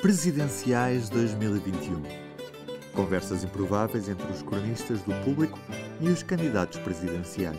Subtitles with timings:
[0.00, 2.00] Presidenciais 2021.
[2.94, 5.58] Conversas improváveis entre os cronistas do público
[6.00, 7.58] e os candidatos presidenciais.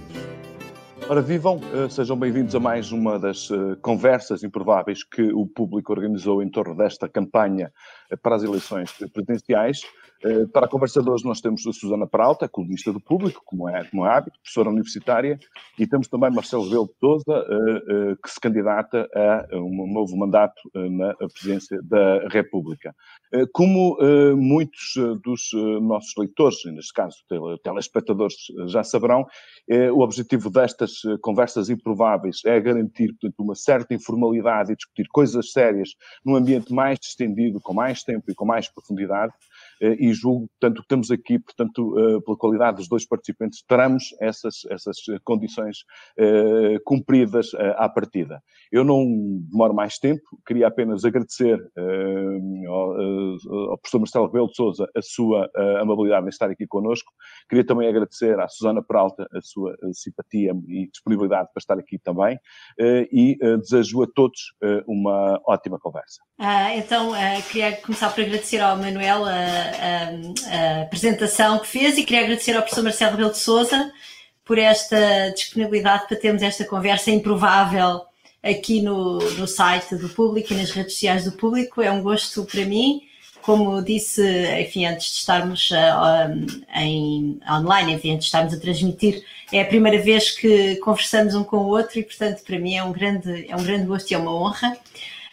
[1.10, 5.92] Ora, vivam, eh, sejam bem-vindos a mais uma das eh, conversas improváveis que o público
[5.92, 7.74] organizou em torno desta campanha
[8.10, 9.82] eh, para as eleições presidenciais.
[10.22, 13.70] Eh, para a conversa de hoje nós temos a Susana Peralta, colunista do Público, como
[13.70, 15.40] é, como é hábito, professora universitária,
[15.78, 20.18] e temos também Marcelo Rebelo de Sousa, eh, eh, que se candidata a um novo
[20.18, 22.94] mandato na presidência da República.
[23.54, 23.98] Como
[24.36, 24.94] muitos
[25.24, 25.52] dos
[25.82, 27.16] nossos leitores, neste caso
[27.64, 28.36] telespectadores,
[28.68, 29.26] já saberão,
[29.94, 35.90] o objetivo destas conversas improváveis é garantir, portanto, uma certa informalidade e discutir coisas sérias
[36.26, 39.34] num ambiente mais distendido, com mais tempo e com mais profundidade,
[39.82, 44.66] e julgo, tanto que estamos aqui, portanto, eh, pela qualidade dos dois participantes, teremos essas,
[44.70, 45.80] essas condições
[46.18, 48.42] eh, cumpridas à partida.
[48.72, 49.06] Eu não
[49.50, 51.60] demoro mais tempo, queria apenas agradecer
[52.68, 55.50] ao, professor Marcelo Rebelo de Sousa a sua
[55.82, 57.12] amabilidade em estar aqui connosco,
[57.48, 62.38] queria também agradecer à Susana Peralta a sua simpatia e disponibilidade para estar aqui também,
[63.12, 64.54] e desejo a todos
[64.88, 66.22] uma ótima conversa.
[66.38, 67.12] Ah, então,
[67.52, 72.54] queria começar por agradecer ao Manuel a, a, a, apresentação que fez e queria agradecer
[72.54, 73.92] ao professor Marcelo Rebelo de Souza
[74.44, 78.02] por esta disponibilidade para termos esta conversa improvável
[78.42, 81.82] aqui no, no site do público e nas redes sociais do público.
[81.82, 83.02] É um gosto para mim.
[83.42, 84.22] Como disse,
[84.60, 89.66] enfim, antes de estarmos uh, em online, enfim, antes de estarmos a transmitir, é a
[89.66, 93.46] primeira vez que conversamos um com o outro e, portanto, para mim é um grande,
[93.50, 94.78] é um grande gosto e é uma honra.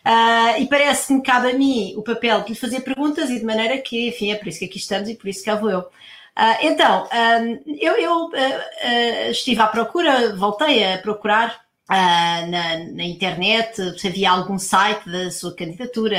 [0.06, 3.44] Uh, e parece-me que cabe a mim o papel de lhe fazer perguntas e de
[3.44, 5.80] maneira que, enfim, é por isso que aqui estamos e por isso cá vou eu.
[5.80, 13.96] Uh, então, um, eu, eu uh, estive à procura, voltei a procurar na, na, internet,
[13.98, 16.16] se havia algum site da sua candidatura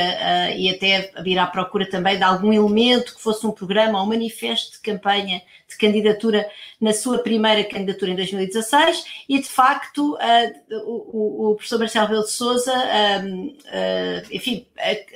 [0.56, 4.08] e até vir à procura também de algum elemento que fosse um programa ou um
[4.08, 10.85] manifesto de campanha de candidatura na sua primeira candidatura em 2016 e de facto uh,
[10.85, 12.73] o, o, professor Marcelo Rebelo de Sousa,
[14.31, 14.65] enfim,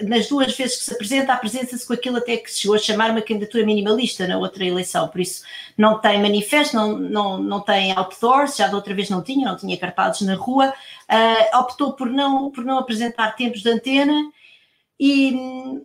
[0.01, 3.11] nas duas vezes que se apresenta, apresenta-se com aquilo até que se chegou a chamar
[3.11, 5.44] uma candidatura minimalista na outra eleição, por isso
[5.77, 9.57] não tem manifesto, não, não, não tem outdoors, já da outra vez não tinha, não
[9.57, 14.31] tinha cartazes na rua, uh, optou por não, por não apresentar tempos de antena.
[15.03, 15.34] E,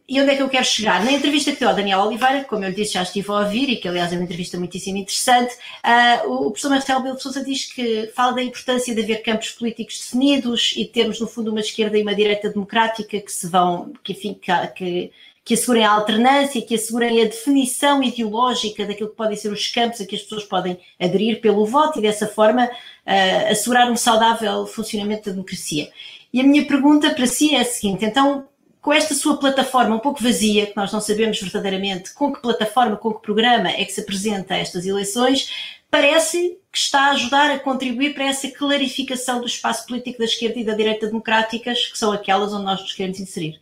[0.07, 1.03] e, onde é que eu quero chegar?
[1.03, 3.71] Na entrevista que deu ao Daniel Oliveira, como eu lhe disse, já estive a ouvir
[3.71, 7.43] e que, aliás, é uma entrevista muitíssimo interessante, uh, o professor Marcelo Belo de Souza
[7.43, 11.61] diz que fala da importância de haver campos políticos definidos e termos, no fundo, uma
[11.61, 15.13] esquerda e uma direita democrática que se vão, que, enfim, que, que
[15.47, 20.01] que assegurem a alternância, que assegurem a definição ideológica daquilo que podem ser os campos
[20.01, 24.67] a que as pessoas podem aderir pelo voto e dessa forma uh, assegurar um saudável
[24.67, 25.89] funcionamento da democracia.
[26.33, 28.45] E a minha pergunta para si é a seguinte: então,
[28.87, 32.97] com esta sua plataforma um pouco vazia, que nós não sabemos verdadeiramente com que plataforma,
[32.97, 37.51] com que programa é que se apresenta a estas eleições, parece que está a ajudar
[37.51, 41.99] a contribuir para essa clarificação do espaço político da esquerda e da direita democráticas, que
[41.99, 43.61] são aquelas onde nós nos queremos inserir.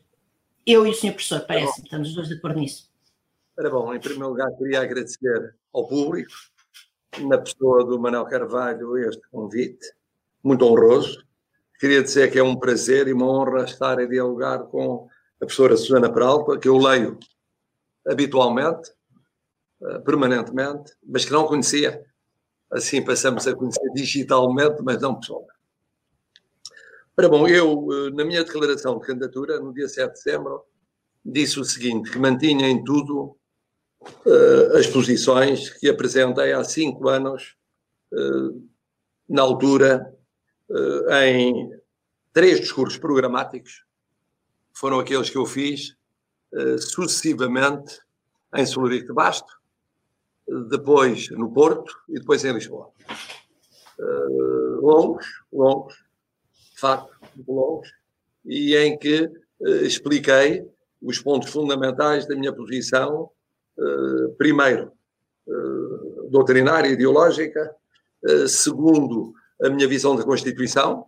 [0.66, 2.90] Eu e o senhor professor, parece, me estamos os dois de acordo nisso.
[3.58, 6.34] Ora bom, em primeiro lugar queria agradecer ao público,
[7.20, 9.90] na pessoa do Manuel Carvalho, este convite,
[10.42, 11.24] muito honroso.
[11.80, 15.08] Queria dizer que é um prazer e uma honra estar a dialogar com
[15.44, 17.18] a professora Susana Peralta, que eu leio
[18.06, 18.90] habitualmente,
[19.82, 22.04] eh, permanentemente, mas que não conhecia.
[22.70, 25.54] Assim passamos a conhecer digitalmente, mas não pessoalmente.
[27.16, 30.64] Ora bom, eu, eh, na minha declaração de candidatura, no dia 7 de setembro,
[31.24, 33.36] disse o seguinte, que mantinha em tudo
[34.26, 37.56] uh, as posições que apresentei há cinco anos,
[38.12, 38.68] uh,
[39.26, 40.14] na altura,
[40.68, 41.70] uh, em
[42.30, 43.84] três discursos programáticos,
[44.74, 45.96] foram aqueles que eu fiz
[46.78, 48.00] sucessivamente
[48.54, 49.52] em Solurico de Basto,
[50.68, 52.90] depois no Porto e depois em Lisboa.
[54.80, 55.94] longos, longos,
[56.74, 57.10] de facto,
[57.48, 57.88] longos,
[58.44, 59.30] e em que
[59.60, 60.68] uh, expliquei
[61.00, 63.30] os pontos fundamentais da minha posição,
[63.78, 64.92] uh, primeiro,
[65.46, 67.74] uh, doutrinária ideológica,
[68.48, 71.06] segundo, a minha visão da Constituição,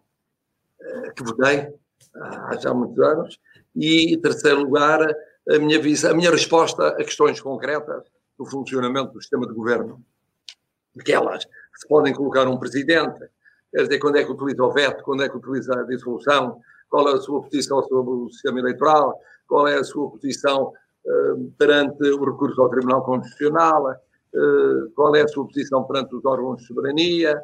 [1.17, 1.67] que votei
[2.15, 3.41] há já muitos anos,
[3.76, 5.00] e, em terceiro lugar,
[5.49, 8.02] a minha, a minha resposta a questões concretas
[8.38, 10.02] do funcionamento do sistema de governo.
[10.99, 11.46] Aquelas
[11.76, 13.19] se podem colocar um presidente,
[13.70, 16.58] quer dizer, quando é que utiliza o veto, quando é que utiliza a dissolução,
[16.88, 20.73] qual é a sua posição sobre o sistema eleitoral, qual é a sua posição
[21.05, 26.25] uh, perante o recurso ao Tribunal Constitucional, uh, qual é a sua posição perante os
[26.25, 27.38] órgãos de soberania.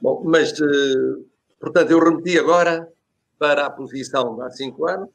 [0.00, 1.24] Bom, mas, uh,
[1.60, 2.88] portanto, eu remeti agora
[3.38, 5.10] para a posição de há cinco anos,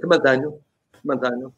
[0.00, 0.58] que mantenho,
[0.92, 1.54] que mantenho,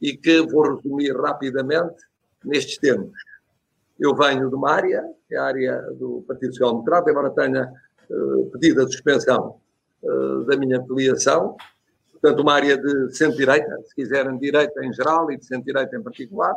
[0.00, 1.96] e que vou resumir rapidamente
[2.44, 3.12] nestes termos.
[3.98, 7.72] Eu venho de uma área, que é a área do Partido Social Democrata, embora tenha
[8.10, 9.60] uh, pedido a suspensão
[10.02, 11.56] uh, da minha filiação,
[12.12, 16.54] portanto, uma área de centro-direita, se quiserem, direita em geral e de centro-direita em particular.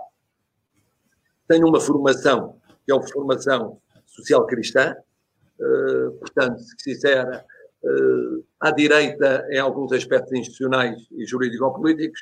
[1.47, 4.95] Tenho uma formação, que é uma formação social-cristã,
[5.59, 7.43] uh, portanto, se quiser,
[8.59, 12.21] à direita em alguns aspectos institucionais e jurídico-políticos,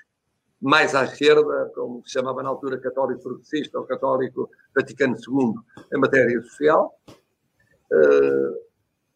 [0.62, 5.54] mais à esquerda, como se chamava na altura católico progressista ou católico Vaticano II,
[5.94, 6.94] em matéria social.
[7.92, 8.56] Uh,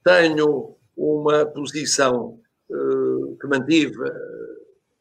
[0.03, 3.99] tenho uma posição uh, que mantive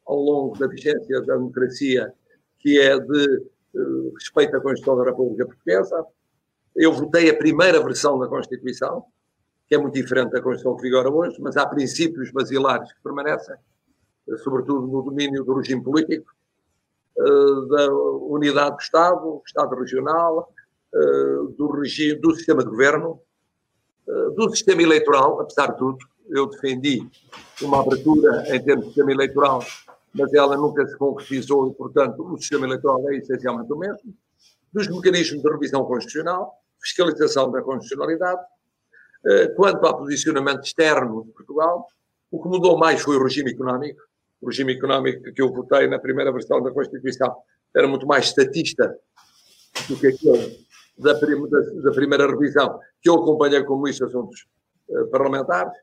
[0.05, 2.13] ao longo da vigência da democracia,
[2.59, 3.53] que é de
[4.13, 6.05] respeito à Constituição da República Portuguesa.
[6.75, 9.05] Eu votei a primeira versão da Constituição,
[9.67, 13.55] que é muito diferente da Constituição que vigora hoje, mas há princípios basilares que permanecem
[14.37, 16.31] sobretudo no domínio do regime político,
[17.17, 20.51] eh, da unidade do Estado, Estado regional,
[20.93, 23.19] eh, do, regime, do sistema de governo,
[24.07, 25.97] eh, do sistema eleitoral, apesar de tudo.
[26.29, 27.05] Eu defendi
[27.61, 29.63] uma abertura em termos de sistema eleitoral,
[30.13, 34.15] mas ela nunca se concretizou e, portanto, o sistema eleitoral é essencialmente o mesmo.
[34.71, 38.41] Dos mecanismos de revisão constitucional, fiscalização da constitucionalidade.
[39.55, 41.87] Quanto ao posicionamento externo de Portugal,
[42.29, 44.01] o que mudou mais foi o regime económico,
[44.41, 47.33] o regime económico que eu votei na primeira versão da Constituição
[47.75, 48.93] era muito mais estatista
[49.87, 50.63] do que aquele
[50.97, 54.45] da, da, primeira revisão, que eu acompanhei como de Assuntos
[54.89, 55.73] uh, Parlamentares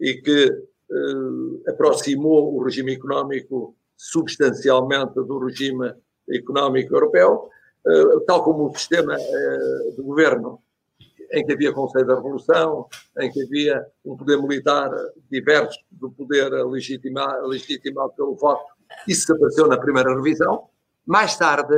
[0.00, 5.92] e que uh, aproximou o regime económico substancialmente do regime
[6.30, 7.50] económico europeu,
[7.86, 10.62] uh, tal como o sistema de governo
[11.34, 12.86] em que havia Conselho da Revolução,
[13.18, 14.90] em que havia um poder militar
[15.30, 18.64] diverso do poder legitimado, legitimado pelo voto.
[19.08, 20.68] Isso apareceu na primeira revisão.
[21.04, 21.74] Mais tarde,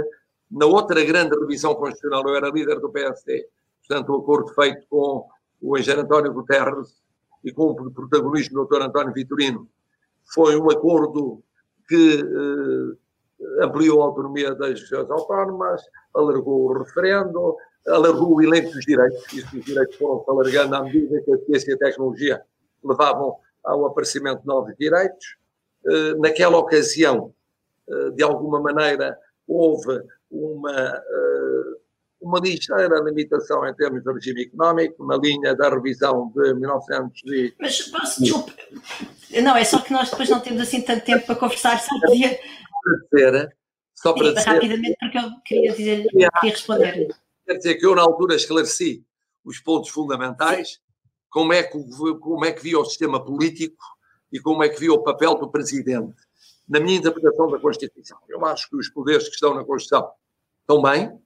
[0.50, 3.49] na outra grande revisão constitucional, eu era líder do PSD,
[3.81, 5.26] portanto, o acordo feito com
[5.61, 7.03] o engenheiro António Guterres
[7.43, 8.82] e com o protagonismo do Dr.
[8.82, 9.69] António Vitorino,
[10.35, 11.43] foi um acordo
[11.88, 15.82] que eh, ampliou a autonomia das regiões autónomas,
[16.14, 17.56] alargou o referendo,
[17.88, 21.70] alargou o elenco dos direitos, e os direitos foram alargando à medida que a ciência
[21.70, 22.42] e a tecnologia
[22.84, 25.36] levavam ao aparecimento de novos direitos.
[25.86, 27.32] Eh, naquela ocasião,
[27.88, 31.76] eh, de alguma maneira, houve uma, eh,
[32.20, 37.54] uma ligeira limitação em termos de regime económico, na linha da revisão de 1900 e...
[37.60, 38.52] Mas, desculpe,
[39.42, 42.38] não, é só que nós depois não temos assim tanto tempo para conversar, só podia...
[42.82, 43.56] Para dizer,
[43.94, 44.48] só para dizer...
[44.48, 47.08] Rapidamente, porque eu queria, dizer, queria responder.
[47.46, 49.04] Quer dizer que eu, na altura, esclareci
[49.44, 50.81] os pontos fundamentais,
[51.31, 51.78] como é que,
[52.20, 53.82] como é que via o sistema político
[54.32, 56.16] e como é que via o papel do presidente
[56.69, 58.19] na minha interpretação da Constituição.
[58.28, 60.10] Eu acho que os poderes que estão na Constituição
[60.60, 61.17] estão bem.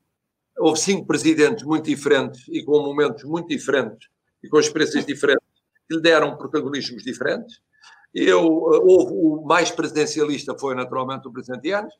[0.58, 4.08] Houve cinco presidentes muito diferentes e com momentos muito diferentes
[4.42, 5.46] e com experiências diferentes
[5.88, 7.60] que lhe deram protagonismos diferentes.
[8.14, 11.94] Eu, eh, houve o mais presidencialista foi naturalmente o presidente Yanes,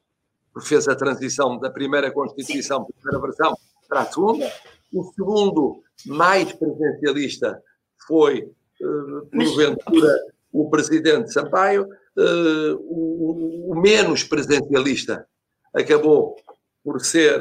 [0.52, 3.56] porque fez a transição da primeira Constituição, primeira versão,
[3.90, 4.50] para a segunda.
[4.94, 7.60] O segundo, mais presidencialista,
[8.06, 10.16] foi, uh, porventura,
[10.52, 11.88] o presidente Sampaio.
[12.16, 15.26] Uh, o, o, menos presidencialista
[15.72, 16.36] acabou
[16.82, 17.40] por ser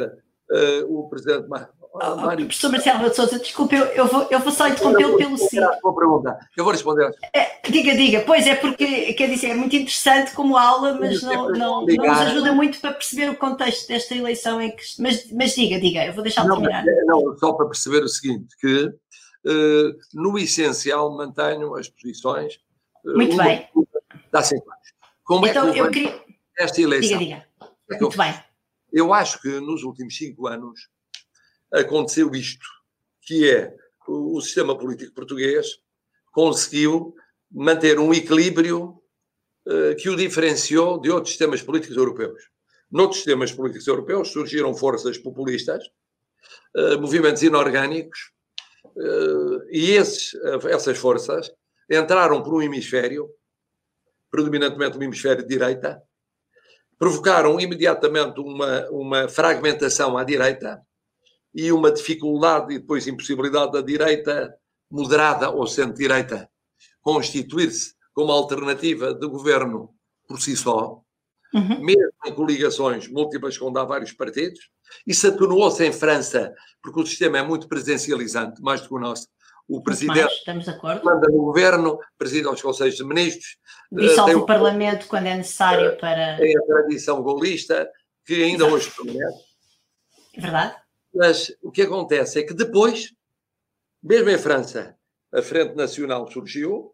[0.51, 1.48] uh, o presidente
[1.91, 5.58] Oh, professor Marcelo de Souza, desculpe, eu, eu, vou, eu vou só interrompê-lo pelo sim.
[6.55, 7.12] Eu vou responder.
[7.34, 8.22] É, diga, diga.
[8.27, 12.22] Pois é, porque quer dizer, é muito interessante como aula, mas não, não, não nos
[12.22, 14.84] ajuda muito para perceber o contexto desta eleição em que.
[15.00, 16.88] Mas, mas diga, diga, eu vou deixar de terminar.
[16.88, 22.60] É, não, só para perceber o seguinte: que uh, no essencial mantenho as posições.
[23.03, 23.67] Uh, muito bem.
[24.31, 24.93] Dá cinco anos.
[25.24, 26.22] Como então, é que eu queria.
[26.55, 27.17] Esta eleição.
[27.17, 27.46] Diga,
[27.89, 28.00] diga.
[28.00, 28.34] Muito bem.
[28.93, 30.88] Eu acho que nos últimos cinco anos
[31.71, 32.65] aconteceu isto,
[33.21, 33.75] que é
[34.07, 35.79] o, sistema político português
[36.31, 37.15] conseguiu
[37.51, 39.01] manter um equilíbrio
[39.67, 42.41] uh, que o diferenciou de outros sistemas políticos europeus.
[42.91, 45.83] Noutros sistemas políticos europeus surgiram forças populistas,
[46.75, 48.31] uh, movimentos inorgânicos,
[48.85, 50.31] uh, e esses,
[50.69, 51.51] essas forças
[51.89, 53.29] entraram por um hemisfério,
[54.31, 56.01] predominantemente o hemisfério de direita,
[56.97, 60.81] provocaram imediatamente uma, uma fragmentação à direita
[61.53, 64.53] e uma dificuldade e depois impossibilidade da direita
[64.89, 66.50] moderada ou centro-direita
[67.01, 69.94] constituir-se como alternativa de governo
[70.27, 71.01] por si só,
[71.53, 71.84] uhum.
[71.84, 74.60] mesmo em coligações múltiplas onde há vários partidos.
[75.06, 79.27] Isso atenuou-se em França, porque o sistema é muito presencializante, mais do que o nosso.
[79.68, 80.34] O presidente
[81.03, 83.58] manda no governo, preside aos conselhos de ministros.
[83.91, 86.38] Dissolve o, o Parlamento quando é necessário para.
[86.38, 87.88] Tem a tradição golista,
[88.25, 88.74] que ainda Exato.
[88.75, 89.44] hoje permanece.
[90.34, 90.75] É verdade.
[91.13, 93.13] Mas o que acontece é que depois,
[94.01, 94.95] mesmo em França,
[95.31, 96.93] a Frente Nacional surgiu,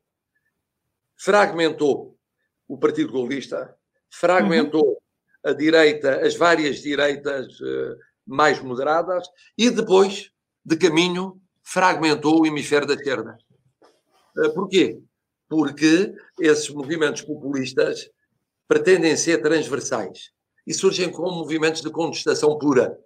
[1.16, 2.18] fragmentou
[2.68, 3.76] o Partido Golista,
[4.10, 4.98] fragmentou uhum.
[5.44, 10.32] a direita, as várias direitas uh, mais moderadas, e depois,
[10.64, 13.38] de caminho, fragmentou o hemisfério da esquerda.
[14.38, 15.00] Uh, porquê?
[15.48, 18.10] Porque esses movimentos populistas
[18.68, 20.32] pretendem ser transversais
[20.66, 23.00] e surgem como movimentos de contestação pura.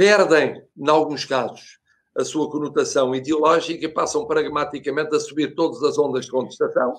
[0.00, 1.78] Perdem, em alguns casos,
[2.16, 6.94] a sua conotação ideológica e passam pragmaticamente a subir todas as ondas de contestação.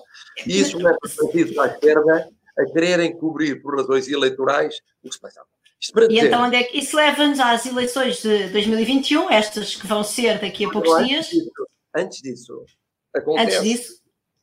[0.46, 5.16] E isso leva os partidos à esquerda a quererem cobrir, por razões eleitorais, o que
[5.16, 5.48] se passava.
[6.08, 10.40] E então onde é que isso leva-nos às eleições de 2021, estas que vão ser
[10.40, 11.26] daqui a poucos antes dias?
[11.26, 11.50] Disso,
[11.96, 12.64] antes disso,
[13.12, 14.02] acontece antes disso?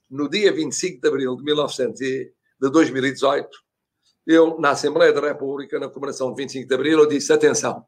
[0.10, 3.48] no dia 25 de abril de, 1900 de 2018,
[4.28, 7.86] eu, na Assembleia da República, na comemoração de 25 de abril, eu disse, atenção,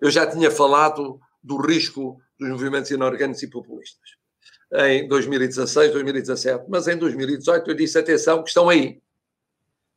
[0.00, 4.16] eu já tinha falado do risco dos movimentos inorgânicos e populistas.
[4.72, 9.00] Em 2016, 2017, mas em 2018 eu disse: atenção, que estão aí.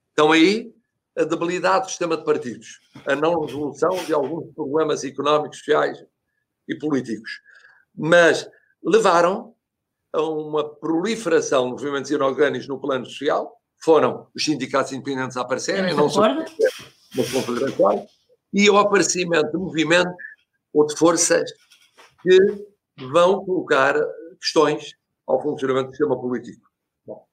[0.09, 0.73] Estão aí
[1.17, 6.05] a debilidade do sistema de partidos, a não resolução de alguns problemas económicos, sociais
[6.67, 7.41] e políticos.
[7.95, 8.47] Mas
[8.83, 9.53] levaram
[10.13, 15.95] a uma proliferação de movimentos inorgânicos no plano social, foram os sindicatos independentes a aparecerem,
[15.95, 18.01] não só as confederações,
[18.53, 20.13] e o aparecimento de movimentos
[20.73, 21.51] ou de forças
[22.21, 22.37] que
[23.07, 23.95] vão colocar
[24.39, 24.95] questões
[25.27, 26.67] ao funcionamento do sistema político.
[27.05, 27.25] Bom.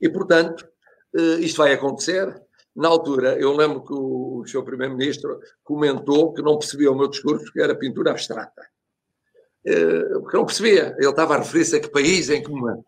[0.00, 0.68] E, portanto,
[1.16, 2.42] eh, isto vai acontecer.
[2.74, 7.52] Na altura, eu lembro que o seu primeiro-ministro comentou que não percebia o meu discurso,
[7.52, 8.68] que era pintura abstrata.
[9.64, 10.94] Eh, porque não percebia.
[10.98, 12.84] Ele estava a referir-se a que país, em que momento.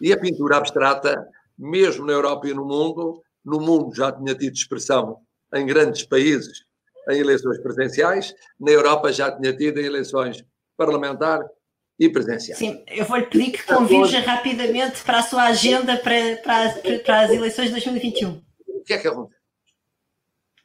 [0.00, 1.28] E a pintura abstrata,
[1.58, 5.23] mesmo na Europa e no mundo, no mundo já tinha tido expressão
[5.54, 6.64] em grandes países
[7.10, 10.44] em eleições presidenciais, na Europa já tinha tido em eleições
[10.76, 11.46] parlamentares
[11.98, 12.58] e presidenciais.
[12.58, 17.30] Sim, eu vou-lhe pedir que convirja rapidamente para a sua agenda para, para, para as
[17.30, 18.42] eleições de 2021.
[18.66, 19.40] O que é que acontece?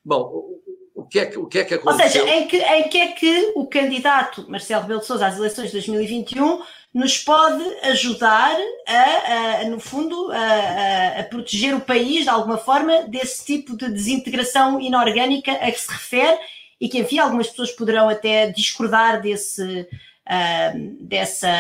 [0.04, 0.50] Bom,
[0.96, 2.22] o que é que, o que, é que aconteceu?
[2.22, 5.38] Ou seja, em que, em que é que o candidato Marcelo Rebelo de Sousa às
[5.38, 6.62] eleições de 2021
[6.94, 8.56] nos pode ajudar
[8.88, 13.90] a, a no fundo, a, a, proteger o país de alguma forma desse tipo de
[13.92, 16.40] desintegração inorgânica a que se refere
[16.82, 19.82] e que, enfim, algumas pessoas poderão até discordar desse,
[20.30, 21.52] uh, dessa,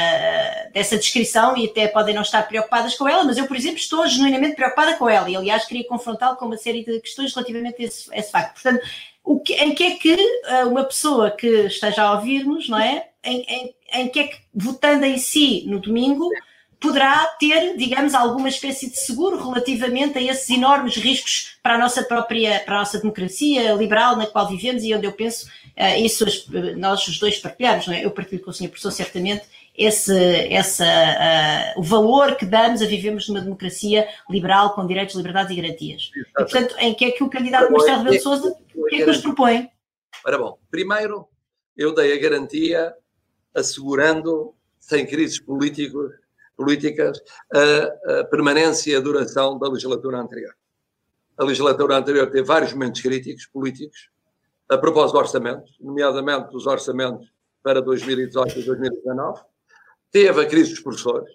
[0.74, 4.08] dessa descrição e até podem não estar preocupadas com ela, mas eu, por exemplo, estou
[4.08, 7.86] genuinamente preocupada com ela e, aliás, queria confrontá-lo com uma série de questões relativamente a
[7.86, 8.54] esse, a esse facto.
[8.54, 8.82] Portanto,
[9.24, 13.09] o que, em que é que uh, uma pessoa que esteja a ouvir-nos, não é?
[13.24, 16.30] Em, em, em que é que, votando em si no domingo,
[16.80, 22.02] poderá ter, digamos, alguma espécie de seguro relativamente a esses enormes riscos para a nossa
[22.04, 26.26] própria, para a nossa democracia liberal na qual vivemos e onde eu penso, uh, isso
[26.78, 28.06] nós os dois partilhamos, não é?
[28.06, 29.44] Eu partilho com o senhor professor certamente
[29.78, 30.14] esse,
[30.54, 35.62] essa, uh, o valor que damos a vivermos numa democracia liberal com direitos, liberdades e
[35.62, 36.12] garantias.
[36.16, 39.00] E, portanto, em que é que o candidato Marcelo Rebelo de Sousa, o que é
[39.00, 39.70] que nos propõe?
[40.26, 41.28] Ora bom, primeiro
[41.78, 42.94] eu dei a garantia
[43.56, 46.12] assegurando, sem crises políticos,
[46.56, 47.22] políticas,
[47.54, 50.54] a, a permanência e a duração da legislatura anterior.
[51.38, 54.10] A legislatura anterior teve vários momentos críticos políticos,
[54.70, 57.32] a propósito de orçamentos, nomeadamente os orçamentos
[57.64, 59.42] para 2018 e 2019,
[60.12, 61.34] teve a crise dos professores,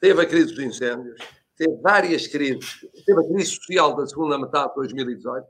[0.00, 1.20] teve a crise dos incêndios,
[1.56, 5.46] teve várias crises, teve a crise social da segunda metade de 2018,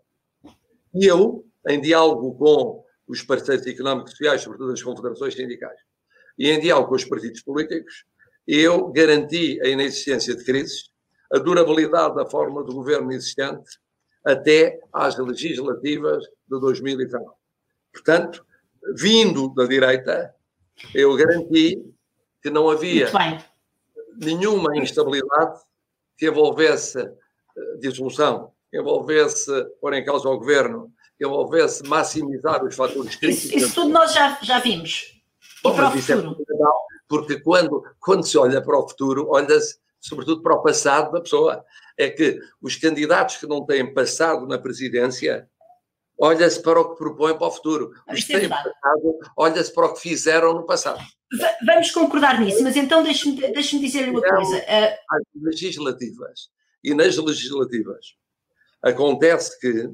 [0.95, 5.79] e eu, em diálogo com os parceiros económicos e sociais, sobretudo as confederações sindicais,
[6.39, 8.05] e em diálogo com os partidos políticos,
[8.47, 10.91] eu garanti a inexistência de crises,
[11.33, 13.79] a durabilidade da forma do governo existente,
[14.25, 17.27] até às legislativas de 2019.
[17.93, 18.45] Portanto,
[18.95, 20.35] vindo da direita,
[20.95, 21.83] eu garanti
[22.43, 23.11] que não havia
[24.17, 25.61] nenhuma instabilidade
[26.17, 29.51] que envolvesse eh, dissolução, que envolvesse
[29.81, 33.45] pôr em causa o governo, que envolvesse maximizar os fatores críticos.
[33.45, 35.21] Isso, isso tudo nós já, já vimos.
[35.63, 36.37] Bom, o é futuro?
[36.41, 36.55] É
[37.07, 41.63] porque quando, quando se olha para o futuro, olha-se sobretudo para o passado da pessoa.
[41.99, 45.47] é que os candidatos que não têm passado na presidência
[46.19, 47.93] olha-se para o que propõem para o futuro.
[48.11, 51.05] Os que é têm passado, olha-se para o que fizeram no passado.
[51.67, 54.57] Vamos concordar nisso, mas então deixe-me deixe dizer-lhe uma coisa.
[54.67, 56.49] As legislativas.
[56.83, 58.15] E nas legislativas
[58.83, 59.91] acontece que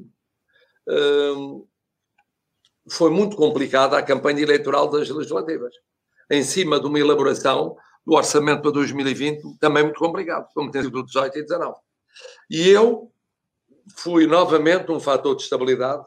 [2.89, 5.73] foi muito complicada a campanha eleitoral das legislativas.
[6.29, 7.75] Em cima de uma elaboração
[8.05, 11.75] do orçamento para 2020, também muito complicado, como tem sido 18 e 19.
[12.49, 13.11] E eu
[13.95, 16.05] fui novamente um fator de estabilidade,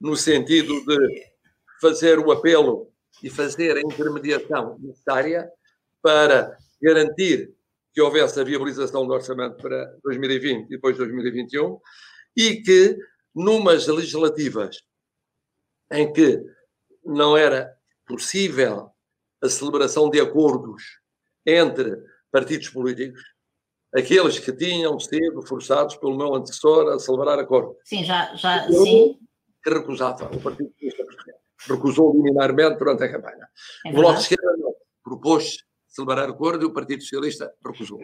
[0.00, 1.30] no sentido de
[1.80, 2.90] fazer o apelo
[3.22, 5.48] e fazer a intermediação necessária
[6.02, 7.52] para garantir
[7.92, 11.78] que houvesse a viabilização do orçamento para 2020 e depois 2021
[12.36, 12.96] e que,
[13.34, 14.82] numas legislativas
[15.92, 16.42] em que
[17.04, 18.90] não era possível
[19.42, 20.82] a celebração de acordos
[21.46, 21.96] entre
[22.30, 23.22] partidos políticos,
[23.94, 27.76] aqueles que tinham sido forçados pelo meu antecessor a celebrar acordo.
[27.84, 29.18] Sim, já, já, sim.
[29.62, 31.36] Que recusava, o Partido Comunista Português.
[31.68, 33.48] Recusou liminarmente durante a campanha.
[33.84, 34.74] É o Bloco de Esquerda não.
[35.02, 38.00] Propôs celebrar acordo e o Partido Socialista recusou.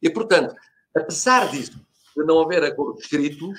[0.00, 0.54] E, portanto,
[0.94, 1.84] apesar disso,
[2.16, 3.58] de não haver acordos escritos,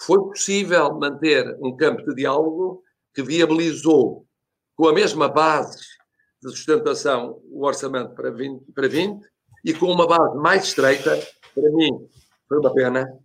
[0.00, 2.82] foi possível manter um campo de diálogo
[3.14, 4.26] que viabilizou,
[4.76, 5.78] com a mesma base
[6.42, 9.24] de sustentação, o orçamento para 20, para 20
[9.64, 11.16] e com uma base mais estreita,
[11.54, 11.90] para mim,
[12.48, 13.18] foi uma pena.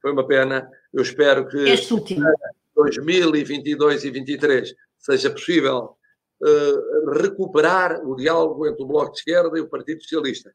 [0.00, 0.68] Foi uma pena.
[0.92, 2.24] Eu espero que este último.
[2.74, 5.96] 2022 e 2023 seja possível
[6.42, 10.52] uh, recuperar o diálogo entre o Bloco de Esquerda e o Partido Socialista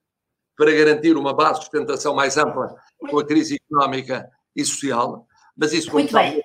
[0.58, 2.76] para garantir uma base de sustentação mais ampla
[3.10, 5.26] com a crise económica e social,
[5.60, 6.42] mas isso Muito bem.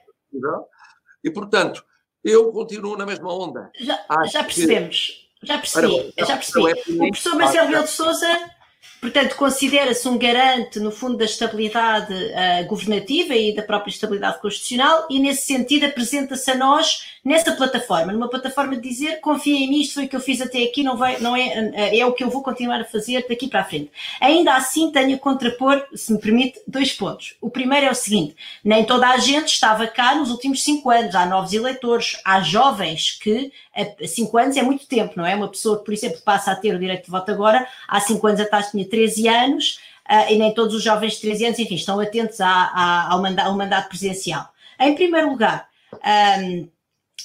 [1.23, 1.85] E, portanto,
[2.23, 3.71] eu continuo na mesma onda.
[3.79, 5.31] Já, já percebemos.
[5.41, 5.47] Que...
[5.47, 6.71] Já percebi, já percebi.
[6.71, 8.51] É o professor Marcelo Rebelo de Souza
[9.01, 15.07] Portanto, considera-se um garante, no fundo, da estabilidade uh, governativa e da própria estabilidade constitucional,
[15.11, 19.81] e nesse sentido apresenta-se a nós nessa plataforma, numa plataforma de dizer confia em mim,
[19.81, 22.13] isto foi o que eu fiz até aqui, não, vai, não é, uh, é o
[22.13, 23.91] que eu vou continuar a fazer daqui para a frente.
[24.21, 27.35] Ainda assim, tenho a contrapor, se me permite, dois pontos.
[27.43, 31.15] O primeiro é o seguinte: nem toda a gente estava cá nos últimos cinco anos,
[31.15, 33.53] há novos eleitores, há jovens que
[34.07, 35.35] cinco anos é muito tempo, não é?
[35.35, 38.27] Uma pessoa que, por exemplo, passa a ter o direito de voto agora, há cinco
[38.27, 41.75] anos atrás tinha 13 anos, uh, e nem todos os jovens de 13 anos, enfim,
[41.75, 44.49] estão atentos à, à, ao, mandato, ao, mandato, presidencial.
[44.79, 46.69] Em primeiro lugar, um,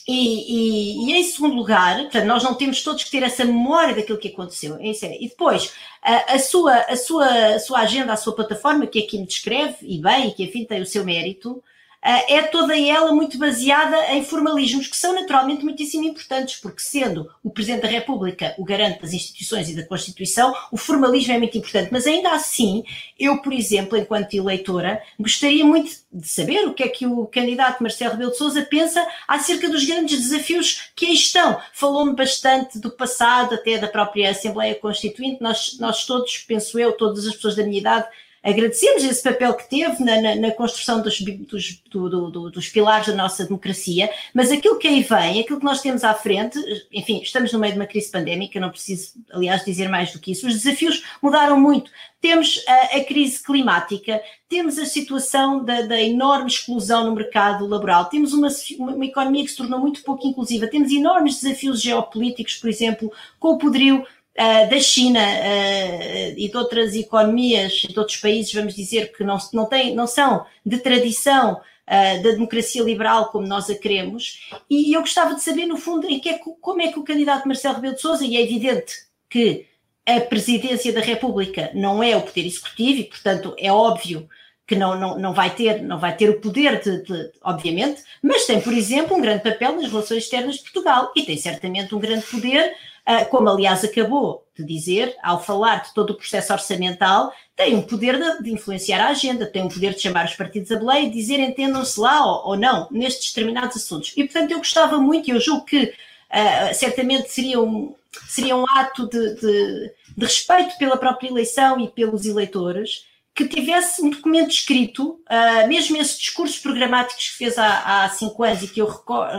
[0.07, 3.93] e, e, e, em segundo lugar, portanto, nós não temos todos que ter essa memória
[3.93, 4.75] daquilo que aconteceu.
[4.77, 8.99] É e depois, a, a, sua, a, sua, a sua agenda, a sua plataforma, que
[8.99, 11.63] aqui me descreve, e bem, e que enfim tem o seu mérito,
[12.01, 17.49] é toda ela muito baseada em formalismos que são naturalmente muitíssimo importantes, porque sendo o
[17.49, 21.89] Presidente da República o garante das instituições e da Constituição, o formalismo é muito importante.
[21.91, 22.83] Mas ainda assim,
[23.19, 27.83] eu, por exemplo, enquanto eleitora, gostaria muito de saber o que é que o candidato
[27.83, 31.59] Marcelo Rebelo de Sousa pensa acerca dos grandes desafios que aí estão.
[31.73, 35.41] Falou-me bastante do passado, até da própria Assembleia Constituinte.
[35.41, 38.07] Nós, nós todos, penso eu, todas as pessoas da minha idade,
[38.43, 43.07] agradecemos esse papel que teve na, na, na construção dos, dos, do, do, dos, pilares
[43.07, 46.57] da nossa democracia, mas aquilo que aí vem, aquilo que nós temos à frente,
[46.91, 50.31] enfim, estamos no meio de uma crise pandémica, não preciso, aliás, dizer mais do que
[50.31, 51.91] isso, os desafios mudaram muito.
[52.21, 58.05] Temos a, a crise climática, temos a situação da, da, enorme exclusão no mercado laboral,
[58.05, 62.69] temos uma, uma economia que se tornou muito pouco inclusiva, temos enormes desafios geopolíticos, por
[62.69, 64.05] exemplo, com o poderio
[64.39, 69.37] uh, da China uh, e de outras economias, de outros países, vamos dizer, que não,
[69.53, 74.49] não, têm, não são de tradição uh, da democracia liberal como nós a queremos.
[74.69, 77.47] E eu gostava de saber, no fundo, em que é, como é que o candidato
[77.47, 78.93] Marcelo Rebelo de Sousa, e é evidente
[79.29, 79.67] que
[80.05, 84.27] a presidência da República não é o poder executivo e, portanto, é óbvio
[84.65, 88.45] que não, não, não, vai ter, não vai ter o poder, de, de, obviamente, mas
[88.45, 91.99] tem, por exemplo, um grande papel nas relações externas de Portugal e tem certamente um
[91.99, 92.88] grande poder ah,
[93.25, 98.17] como aliás acabou de dizer, ao falar de todo o processo orçamental, tem um poder
[98.17, 101.11] de, de influenciar a agenda, tem um poder de chamar os partidos a belém e
[101.11, 104.13] dizer entendam-se lá ou, ou, não nestes determinados assuntos.
[104.15, 107.95] E portanto eu gostava muito, e eu julgo que uh, certamente seria um,
[108.27, 113.05] seria um ato de, de, de respeito pela própria eleição e pelos eleitores,
[113.47, 118.43] que tivesse um documento escrito, uh, mesmo esses discursos programáticos que fez há, há cinco
[118.43, 118.89] anos e que eu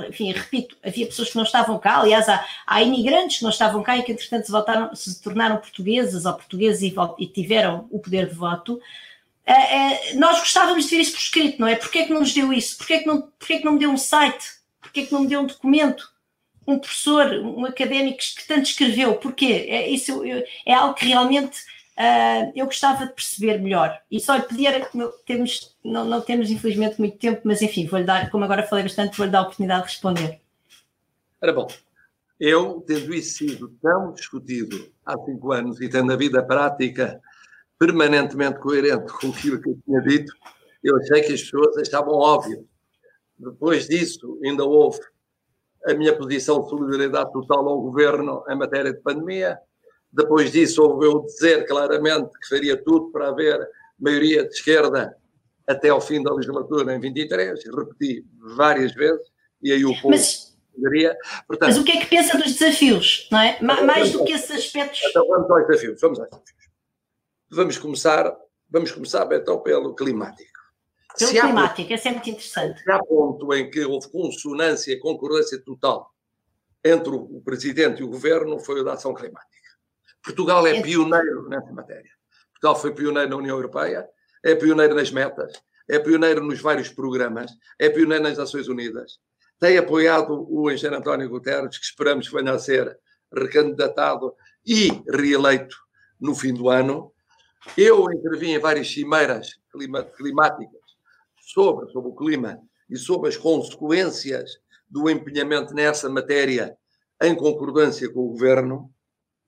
[0.09, 3.83] enfim, repito, havia pessoas que não estavam cá, aliás, há, há imigrantes que não estavam
[3.83, 7.99] cá e que entretanto se, voltaram, se tornaram portuguesas ou portugueses e, e tiveram o
[7.99, 8.81] poder de voto.
[9.47, 11.77] Uh, uh, nós gostávamos de ver isso por escrito, não é?
[11.77, 12.79] Porquê é que não nos deu isso?
[12.79, 14.47] Porquê é que não, porquê é que não me deu um site?
[14.81, 16.11] Porquê é que não me deu um documento?
[16.67, 19.15] Um professor, um académico que tanto escreveu?
[19.17, 19.67] Porquê?
[19.69, 20.23] É, isso,
[20.65, 21.59] é algo que realmente
[22.01, 24.01] Uh, eu gostava de perceber melhor.
[24.11, 24.89] E só lhe pedir,
[25.27, 29.19] temos, não, não temos infelizmente muito tempo, mas enfim, vou-lhe dar, como agora falei bastante,
[29.19, 30.41] vou-lhe dar a oportunidade de responder.
[31.43, 31.69] Ora bom,
[32.41, 37.21] eu, tendo isso sido tão discutido há cinco anos e tendo a vida prática
[37.79, 40.33] permanentemente coerente com aquilo que eu tinha dito,
[40.83, 42.67] eu achei que as pessoas achavam óbvio.
[43.39, 45.01] Depois disso, ainda houve
[45.87, 49.59] a minha posição de solidariedade total ao governo em matéria de pandemia.
[50.13, 53.69] Depois disso, houve eu dizer claramente que faria tudo para haver
[53.99, 55.17] maioria de esquerda
[55.67, 57.63] até ao fim da legislatura em 23.
[57.65, 58.25] Repeti
[58.57, 59.29] várias vezes
[59.63, 60.11] e aí o povo.
[60.11, 60.51] Mas
[61.47, 63.61] Portanto, Mas o que é que pensa dos desafios, não é?
[63.61, 65.01] Mais do que esses aspectos.
[65.05, 66.71] Então vamos aos desafios, vamos aos desafios.
[67.51, 68.37] Vamos começar,
[68.71, 70.49] vamos começar então pelo climático.
[71.19, 72.83] Pelo se climático, esse é muito interessante.
[72.89, 76.11] Há ponto em que houve consonância, concordância total
[76.85, 79.60] entre o Presidente e o Governo, foi o da ação climática.
[80.23, 82.11] Portugal é pioneiro nessa matéria.
[82.53, 84.09] Portugal foi pioneiro na União Europeia,
[84.43, 85.53] é pioneiro nas metas,
[85.89, 89.19] é pioneiro nos vários programas, é pioneiro nas Nações Unidas,
[89.59, 92.99] tem apoiado o engenheiro António Guterres, que esperamos que venha a ser
[93.33, 95.77] recandidatado e reeleito
[96.19, 97.13] no fim do ano.
[97.77, 99.61] Eu intervim em várias cimeiras
[100.17, 100.81] climáticas
[101.41, 106.77] sobre, sobre o clima e sobre as consequências do empenhamento nessa matéria
[107.23, 108.91] em concordância com o governo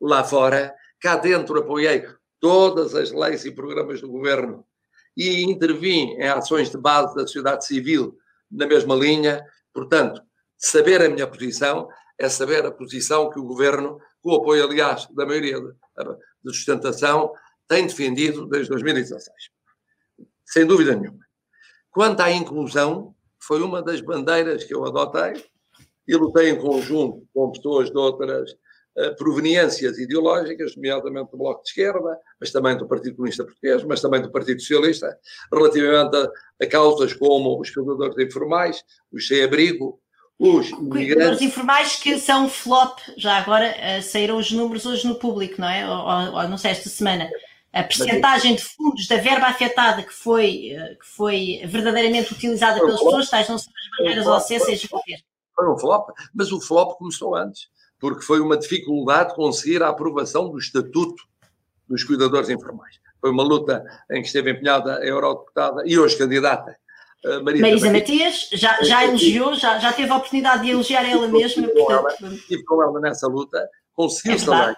[0.02, 0.74] lá fora.
[1.00, 2.06] Cá dentro apoiei
[2.40, 4.66] todas as leis e programas do governo
[5.16, 8.16] e intervim em ações de base da sociedade civil
[8.50, 10.22] na mesma linha Portanto,
[10.56, 11.88] saber a minha posição
[12.18, 17.32] é saber a posição que o governo, com o apoio, aliás, da maioria de sustentação,
[17.66, 19.34] tem defendido desde 2016.
[20.44, 21.24] Sem dúvida nenhuma.
[21.90, 25.42] Quanto à inclusão, foi uma das bandeiras que eu adotei
[26.06, 28.54] e lutei em conjunto com pessoas de outras
[29.16, 34.20] proveniências ideológicas, nomeadamente do Bloco de Esquerda, mas também do Partido Comunista Português, mas também
[34.20, 35.16] do Partido Socialista,
[35.52, 36.30] relativamente a,
[36.62, 39.98] a causas como os cuidadores informais, os sem-abrigo,
[40.38, 41.36] os imigrantes...
[41.36, 45.68] Os informais que são flop, já agora uh, saíram os números hoje no público, não
[45.68, 45.88] é?
[45.88, 47.30] Ou, ou não sei, esta semana.
[47.72, 52.98] A percentagem de fundos da verba afetada que foi, uh, que foi verdadeiramente utilizada pelas
[52.98, 54.78] pessoas, tais não são as barreiras ao acesso e
[55.54, 57.70] Foi um flop, mas o flop começou antes
[58.02, 61.22] porque foi uma dificuldade conseguir a aprovação do Estatuto
[61.88, 62.98] dos Cuidadores Informais.
[63.20, 66.76] Foi uma luta em que esteve empenhada a eurodeputada e hoje candidata
[67.44, 71.64] Marisa, Marisa Matias, já, já elogiou, já, já teve a oportunidade de elogiar ela mesma.
[71.64, 74.76] Estive com, ela, estive com ela nessa luta, conseguiu-se é a lei,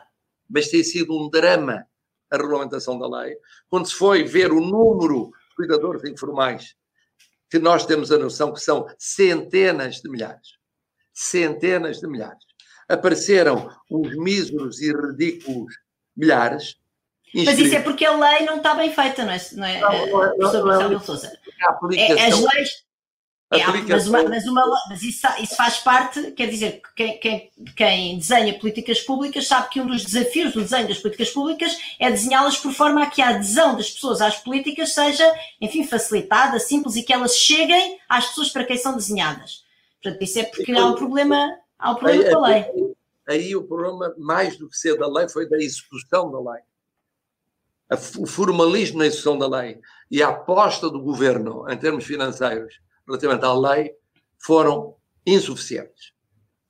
[0.51, 1.87] mas tem sido um drama
[2.31, 3.39] a regulamentação da lei.
[3.71, 6.77] Quando se foi ver o número de cuidadores informais,
[7.49, 10.59] que nós temos a noção que são centenas de milhares,
[11.15, 12.45] centenas de milhares
[12.88, 15.75] apareceram uns míseros e ridículos
[16.16, 16.77] milhares.
[17.35, 19.90] Mas isso é porque a lei não está bem feita, não é, não é, não,
[19.90, 22.85] não, é, não, não, não é, é, as leis.
[23.53, 28.18] É, mas, uma, mas, uma, mas isso, isso, faz parte, quer dizer, quem, quem, quem,
[28.18, 32.57] desenha políticas públicas sabe que um dos desafios do desenho das políticas públicas é desenhá-las
[32.57, 37.03] por forma a que a adesão das pessoas às políticas seja, enfim, facilitada, simples e
[37.03, 39.62] que elas cheguem às pessoas para quem são desenhadas.
[40.03, 42.64] Portanto, isso é porque há um problema Há o problema aí, com a lei.
[43.29, 46.62] Aí, aí, o problema, mais do que ser da lei, foi da execução da lei.
[48.18, 49.79] O formalismo na execução da lei
[50.11, 53.94] e a aposta do governo em termos financeiros relativamente à lei
[54.38, 56.14] foram insuficientes.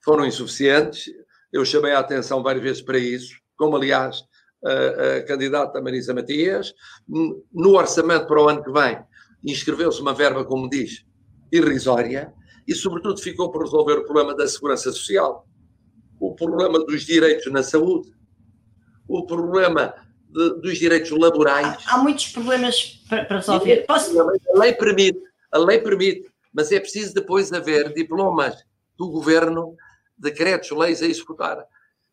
[0.04, 1.14] Foram insuficientes.
[1.52, 4.24] Eu chamei a atenção várias vezes para isso, como aliás
[4.64, 6.74] a, a candidata Marisa Matias.
[7.06, 8.98] No orçamento para o ano que vem,
[9.44, 11.06] inscreveu-se uma verba, como diz,
[11.52, 12.34] irrisória,
[12.66, 15.46] e, sobretudo, ficou por resolver o problema da segurança social,
[16.20, 18.12] o problema dos direitos na saúde,
[19.08, 19.94] o problema
[20.28, 21.84] de, dos direitos laborais.
[21.86, 23.84] Há, há muitos problemas para, para resolver.
[23.86, 24.18] Posso...
[24.20, 25.20] A lei permite,
[25.52, 28.64] a lei permite, mas é preciso depois haver diplomas
[28.96, 29.76] do governo,
[30.16, 31.64] decretos, leis a executar.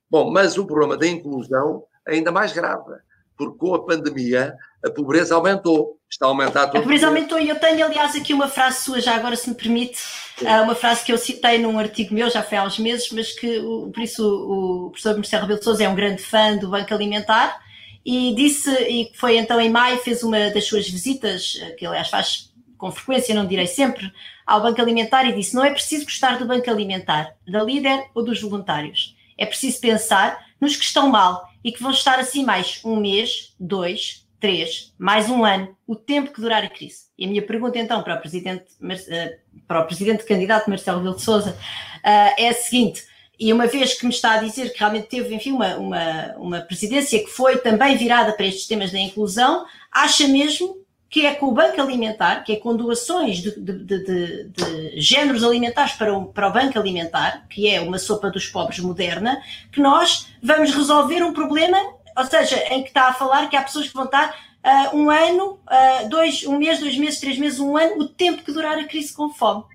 [0.10, 2.96] Bom, mas o problema da inclusão é ainda mais grave,
[3.42, 7.50] porque com a pandemia a pobreza aumentou, está a aumentar todo A pobreza aumentou e
[7.50, 10.00] eu tenho, aliás, aqui uma frase sua, já agora, se me permite,
[10.42, 13.32] uh, uma frase que eu citei num artigo meu, já foi há uns meses, mas
[13.32, 13.60] que,
[13.92, 17.60] por isso, o, professor Marcelo Rebelo de Sousa é um grande fã do Banco Alimentar
[18.06, 22.10] e disse, e foi então em maio, fez uma das suas visitas, eh, que aliás
[22.10, 24.12] faz com frequência, não direi sempre,
[24.46, 28.24] ao Banco Alimentar e disse: não é preciso gostar do Banco Alimentar, da líder ou
[28.24, 29.16] dos voluntários.
[29.38, 33.56] É preciso pensar nos que estão mal e que vão estar assim mais um mês,
[33.60, 37.04] dois, três, mais um ano, o tempo que durar a crise.
[37.18, 38.66] E a minha pergunta então para o presidente,
[39.10, 41.58] eh, para o presidente candidato Marcelo Rebelo de Sousa
[42.04, 43.04] eh, é a seguinte,
[43.40, 46.62] e uma vez que me está a dizer que realmente teve, enfim, uma, uma, uma
[46.62, 50.81] presidência que foi também virada para estes temas da inclusão, acha mesmo
[51.12, 55.44] que é com o Banco Alimentar, que é com doações de, de, de, de, géneros
[55.44, 59.44] alimentares para o, para o Banco Alimentar, que é uma sopa dos pobres moderna,
[59.74, 61.78] que nós vamos resolver um problema,
[62.18, 65.10] ou seja, em que está a falar que há pessoas que vão estar uh, um
[65.10, 68.78] ano, uh, dois, um mês, dois meses, três meses, um ano, o tempo que durar
[68.78, 69.66] a crise com fome.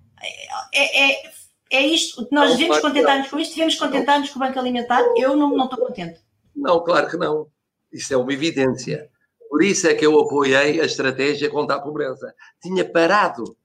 [0.75, 1.31] É, é,
[1.71, 5.03] é isto, nós não, devemos claro contentar-nos com isto, devemos contentar-nos com o Banco Alimentar.
[5.19, 6.19] Eu não, não estou contente.
[6.57, 7.47] Não, claro que não.
[7.93, 9.11] Isso é uma evidência.
[9.49, 12.35] Por isso é que eu apoiei a estratégia contra a pobreza.
[12.61, 13.57] Tinha parado,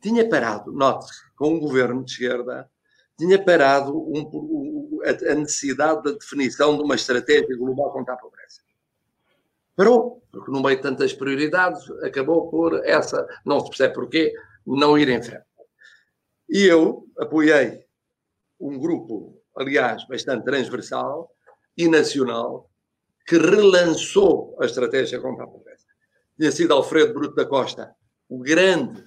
[0.00, 2.70] tinha parado, note, com um governo de esquerda,
[3.18, 8.60] tinha parado um, a necessidade da definição de uma estratégia global contra a pobreza.
[9.74, 14.32] Parou, porque no meio de tantas prioridades acabou por essa, não se percebe porquê,
[14.66, 15.46] não ir em frente.
[16.48, 17.84] E eu apoiei
[18.60, 21.30] um grupo, aliás, bastante transversal
[21.76, 22.67] e nacional,
[23.28, 25.84] que relançou a estratégia contra a pobreza.
[26.38, 27.94] Tinha sido Alfredo Bruto da Costa,
[28.26, 29.04] o grande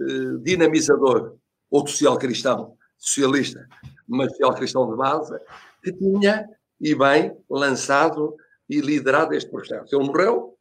[0.00, 1.36] eh, dinamizador,
[1.70, 3.68] ou social-cristão, socialista,
[4.06, 5.38] mas social-cristão de base,
[5.84, 6.48] que tinha,
[6.80, 8.34] e bem, lançado
[8.70, 9.94] e liderado este processo.
[9.94, 10.56] Ele morreu,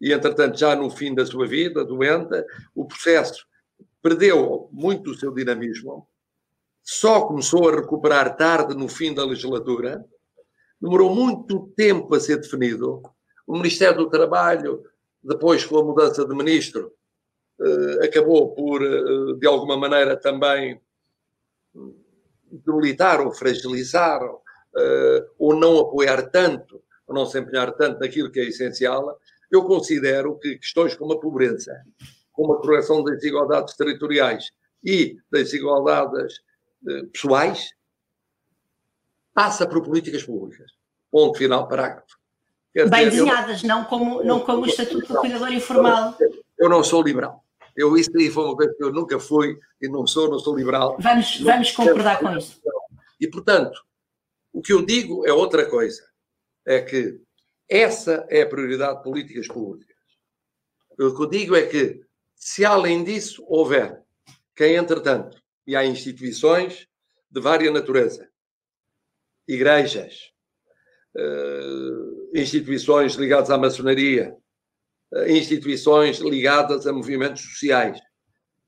[0.00, 3.44] e entretanto, já no fim da sua vida, doente, o processo
[4.00, 6.06] perdeu muito o seu dinamismo,
[6.84, 10.04] só começou a recuperar tarde no fim da legislatura,
[10.80, 13.02] demorou muito tempo a ser definido.
[13.46, 14.82] O Ministério do Trabalho,
[15.22, 16.92] depois com a mudança de ministro,
[17.60, 20.80] eh, acabou por, eh, de alguma maneira, também
[22.50, 24.20] debilitar ou fragilizar
[24.76, 29.18] eh, ou não apoiar tanto, ou não se empenhar tanto naquilo que é essencial.
[29.50, 31.72] Eu considero que questões como a pobreza,
[32.32, 34.50] com uma correção das desigualdades territoriais
[34.82, 36.40] e das desigualdades
[37.12, 37.70] pessoais,
[39.34, 40.70] passa por políticas públicas.
[41.10, 42.16] Ponto final, parágrafo.
[42.72, 46.16] Quer Bem dizer, desenhadas, eu, não como, não como o Estatuto do Cuidador Informal.
[46.58, 47.44] Eu não sou liberal.
[47.76, 50.56] Eu, isso aí foi uma coisa que eu nunca fui e não sou, não sou
[50.56, 50.96] liberal.
[51.00, 52.60] Vamos, vamos concordar com isso.
[53.20, 53.84] E, portanto,
[54.52, 56.02] o que eu digo é outra coisa.
[56.66, 57.20] É que
[57.68, 59.96] essa é a prioridade de políticas públicas.
[60.98, 64.02] O que eu digo é que se além disso houver
[64.54, 66.86] quem, entretanto, e há instituições
[67.30, 68.28] de vária natureza,
[69.46, 70.30] igrejas,
[71.16, 74.34] uh, instituições ligadas à maçonaria,
[75.12, 78.00] uh, instituições ligadas a movimentos sociais.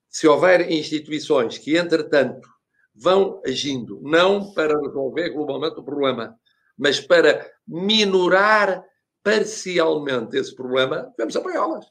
[0.09, 2.49] Se houver instituições que, entretanto,
[2.95, 6.35] vão agindo, não para resolver globalmente o problema,
[6.77, 8.85] mas para minorar
[9.23, 11.87] parcialmente esse problema, devemos apoiá-las.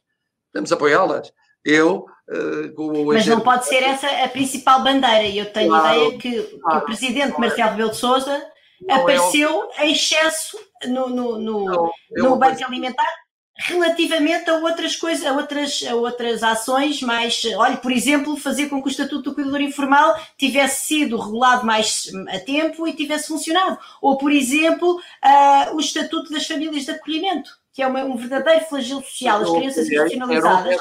[0.53, 1.33] Devemos apoiá-las
[1.65, 5.23] eu uh, Mas não pode ser essa a principal bandeira.
[5.23, 8.45] E eu tenho claro, ideia que, claro, que, o presidente Marcelo Rebelo de Sousa
[8.89, 13.25] apareceu é em excesso no, no, no, não, no Banco Alimentar
[13.57, 18.81] relativamente a outras coisas, a outras, a outras ações mais, olha, por exemplo, fazer com
[18.81, 23.77] que o Estatuto do Cuidador Informal tivesse sido regulado mais a tempo e tivesse funcionado.
[24.01, 28.65] Ou, por exemplo, uh, o Estatuto das Famílias de Acolhimento, que é uma, um verdadeiro
[28.65, 30.77] flagelo social, as crianças institucionalizadas.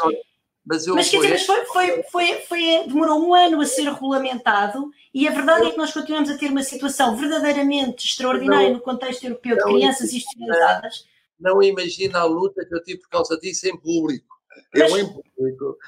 [0.66, 3.82] Mas, eu mas quer dizer, mas foi, foi, foi, foi, demorou um ano a ser
[3.82, 8.80] regulamentado e a verdade é que nós continuamos a ter uma situação verdadeiramente extraordinária no
[8.80, 11.06] contexto europeu de crianças institucionalizadas.
[11.38, 14.34] Não imagina a luta que eu tive por causa disso em público.
[14.74, 14.90] Mas...
[14.90, 15.78] Eu em público,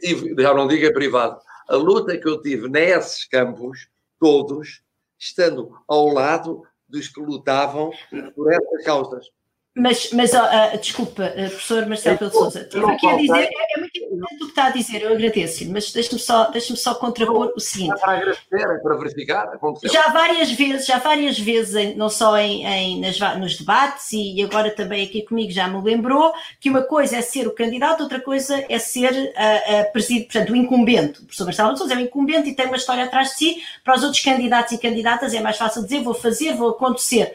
[0.00, 3.88] tive, já não digo em privado, a luta que eu tive nesses campos,
[4.18, 4.82] todos,
[5.18, 7.90] estando ao lado dos que lutavam
[8.34, 9.26] por essas causas.
[9.72, 13.78] Mas, mas uh, desculpa, uh, professor Marcelo Pedro Souza, estive aqui a dizer, é, é
[13.78, 17.52] muito importante o que está a dizer, eu agradeço-lhe, mas deixe-me só, deixe só contrapor
[17.54, 17.98] o seguinte.
[18.00, 19.92] Para agradecer, é para verificar, aconteceu.
[19.92, 24.72] Já várias vezes, já várias vezes, não só em, em nas, nos debates e agora
[24.72, 28.64] também aqui comigo já me lembrou que uma coisa é ser o candidato, outra coisa
[28.68, 31.20] é ser uh, uh, portanto, o incumbente.
[31.20, 33.62] O professor Marcelo Pedro Souza é o incumbente e tem uma história atrás de si,
[33.84, 37.32] para os outros candidatos e candidatas é mais fácil dizer vou fazer, vou acontecer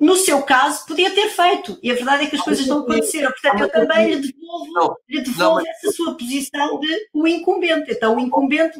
[0.00, 1.76] no seu caso, podia ter feito.
[1.82, 3.32] E a verdade é que as coisas não aconteceram.
[3.32, 7.90] Portanto, eu também lhe devolvo, não, lhe devolvo não, essa sua posição de o incumbente.
[7.90, 8.78] Então, o incumbente,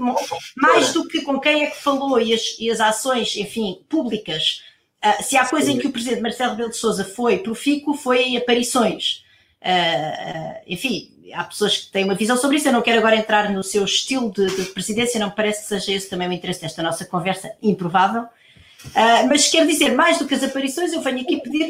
[0.56, 4.62] mais do que com quem é que falou e as, e as ações, enfim, públicas,
[5.04, 8.22] uh, se há coisa em que o presidente Marcelo Rebelo de Sousa foi profícuo, foi
[8.22, 9.24] em aparições.
[9.60, 12.68] Uh, uh, enfim, há pessoas que têm uma visão sobre isso.
[12.68, 15.68] Eu não quero agora entrar no seu estilo de, de presidência, não me parece que
[15.68, 18.28] seja esse também o interesse desta nossa conversa improvável.
[18.86, 21.68] Uh, mas quero dizer, mais do que as aparições, eu venho aqui pedir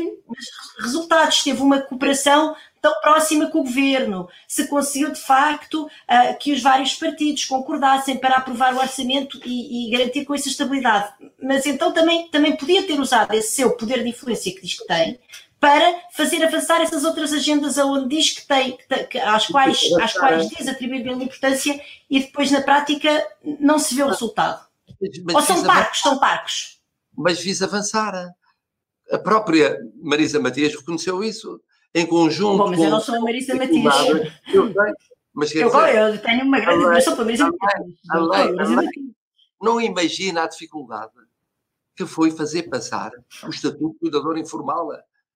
[0.81, 1.43] resultados.
[1.43, 6.63] Teve uma cooperação tão próxima com o governo, se conseguiu de facto uh, que os
[6.63, 11.13] vários partidos concordassem para aprovar o orçamento e, e, garantir com isso estabilidade.
[11.43, 14.87] mas então também, também podia ter usado esse seu poder de influência que diz que
[14.87, 15.19] tem
[15.59, 20.13] para fazer avançar essas outras agendas aonde diz que tem, que, que, às, quais, às
[20.13, 23.27] quais diz atribuir grande importância e depois na prática
[23.59, 24.65] não se vê o resultado.
[25.35, 26.78] Ou são parcos, são parcos.
[27.19, 28.15] Mas fiz avançar.
[29.11, 31.61] A própria Marisa Matias reconheceu isso
[31.95, 32.59] em conjunto.
[32.59, 33.95] Bom, mas eu não sou a Marisa Matias.
[34.53, 34.73] Eu
[35.35, 38.93] mas eu, dizer, eu tenho uma grande admiração para a Marisa Matias.
[39.61, 41.13] Não imagina a dificuldade
[41.97, 43.11] que foi fazer passar
[43.45, 44.93] o Estatuto de Cuidador Informal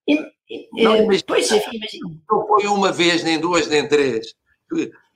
[0.06, 0.18] e,
[0.48, 4.34] e, não, mas, pois, não foi uma vez, nem duas, nem três.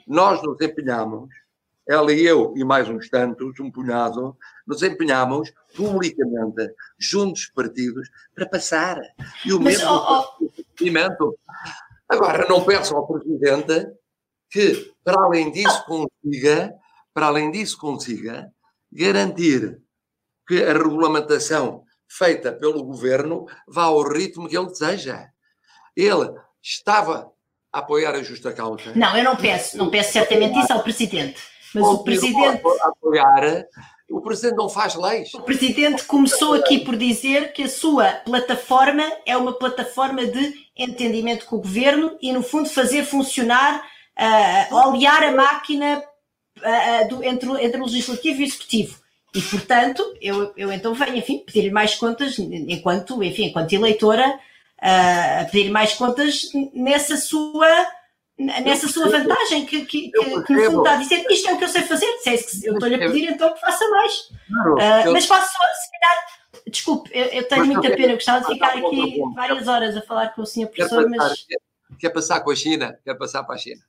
[0.06, 1.28] Nós nos empenhamos,
[1.86, 8.48] ela e eu e mais uns tantos, um punhado, nos empenhamos publicamente, juntos partidos, para
[8.48, 9.00] passar.
[9.44, 11.34] E o mas, mesmo oh, oh.
[12.08, 13.88] Agora, não peço ao Presidente
[14.50, 16.74] que, para além disso, consiga,
[17.14, 18.50] para além disso, consiga
[18.92, 19.80] garantir
[20.46, 25.28] que a regulamentação feita pelo governo vá ao ritmo que ele deseja.
[25.96, 27.30] Ele estava
[27.72, 28.92] a apoiar a justa causa.
[28.94, 31.55] Não, eu não peço, não peço certamente isso ao Presidente.
[31.74, 32.62] Mas o Presidente.
[32.82, 33.66] A apoiar,
[34.08, 35.34] o Presidente não faz leis.
[35.34, 41.46] O Presidente começou aqui por dizer que a sua plataforma é uma plataforma de entendimento
[41.46, 43.84] com o governo e, no fundo, fazer funcionar,
[44.16, 46.02] uh, olear a máquina
[46.58, 48.98] uh, do, entre, entre o legislativo e o executivo.
[49.34, 55.42] E, portanto, eu, eu então venho, enfim, pedir mais contas, enquanto, enfim, enquanto eleitora, uh,
[55.42, 57.68] a pedir mais contas nessa sua,
[58.38, 61.58] nessa sua vantagem, que, que, que, que no fundo está a dizer isto é o
[61.58, 63.88] que eu sei fazer, se é isso que eu estou-lhe a pedir, então que faça
[63.88, 64.12] mais.
[64.50, 66.26] Uh, mas faço só, se calhar,
[66.68, 70.34] desculpe, eu, eu tenho muita pena, eu gostava de ficar aqui várias horas a falar
[70.34, 71.46] com o senhor professor, mas...
[71.98, 72.98] Quer passar com a China?
[73.04, 73.80] Quer passar para a China?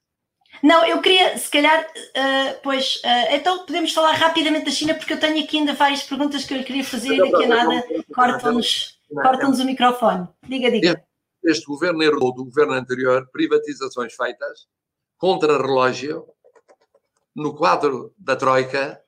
[0.64, 5.14] Não, eu queria, se calhar, uh, pois, uh, então podemos falar rapidamente da China, porque
[5.14, 7.84] eu tenho aqui ainda várias perguntas que eu lhe queria fazer e daqui a nada
[8.14, 10.28] cortam-nos cortam o microfone.
[10.48, 11.07] Diga, diga.
[11.48, 14.68] Este governo herdou do governo anterior privatizações feitas
[15.18, 16.28] contra relógio
[17.34, 19.02] no quadro da Troika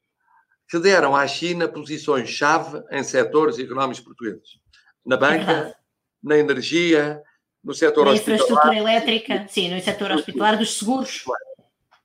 [0.70, 4.58] que deram à China posições-chave em setores económicos portugueses.
[5.06, 5.76] Na banca,
[6.24, 7.22] na energia,
[7.62, 11.26] no setor Na infraestrutura elétrica, sim, no setor hospitalar, dos seguros.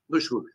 [0.08, 0.50] Dos seguros.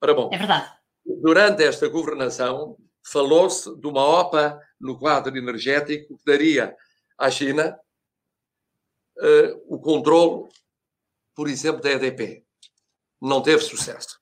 [0.00, 0.30] Ora bom.
[0.32, 0.70] É verdade.
[1.04, 6.76] Durante esta governação, falou-se de uma OPA no quadro energético que daria
[7.18, 7.76] à China
[9.18, 10.48] uh, o controle,
[11.34, 12.44] por exemplo, da EDP.
[13.20, 14.20] Não teve sucesso.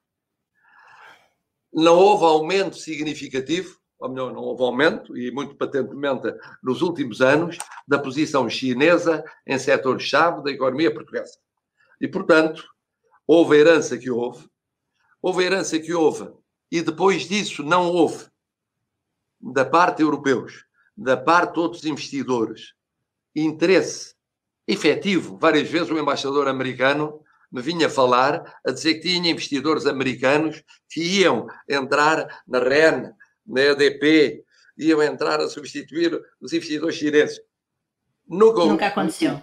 [1.72, 6.28] Não houve aumento significativo ou melhor, não houve aumento, e muito patentemente
[6.62, 7.57] nos últimos anos,
[7.88, 11.38] da posição chinesa em setores-chave da economia portuguesa.
[11.98, 12.64] E, portanto,
[13.26, 14.46] houve a herança que houve,
[15.22, 16.30] houve a herança que houve,
[16.70, 18.26] e depois disso não houve,
[19.40, 22.74] da parte europeus, da parte de outros investidores,
[23.35, 24.13] interesse
[24.66, 25.37] efetivo.
[25.38, 31.20] Várias vezes o embaixador americano me vinha falar a dizer que tinha investidores americanos que
[31.20, 33.12] iam entrar na REN,
[33.46, 34.44] na EDP,
[34.77, 37.40] iam entrar a substituir os investidores chineses.
[38.29, 39.40] Nunca, Nunca aconteceu.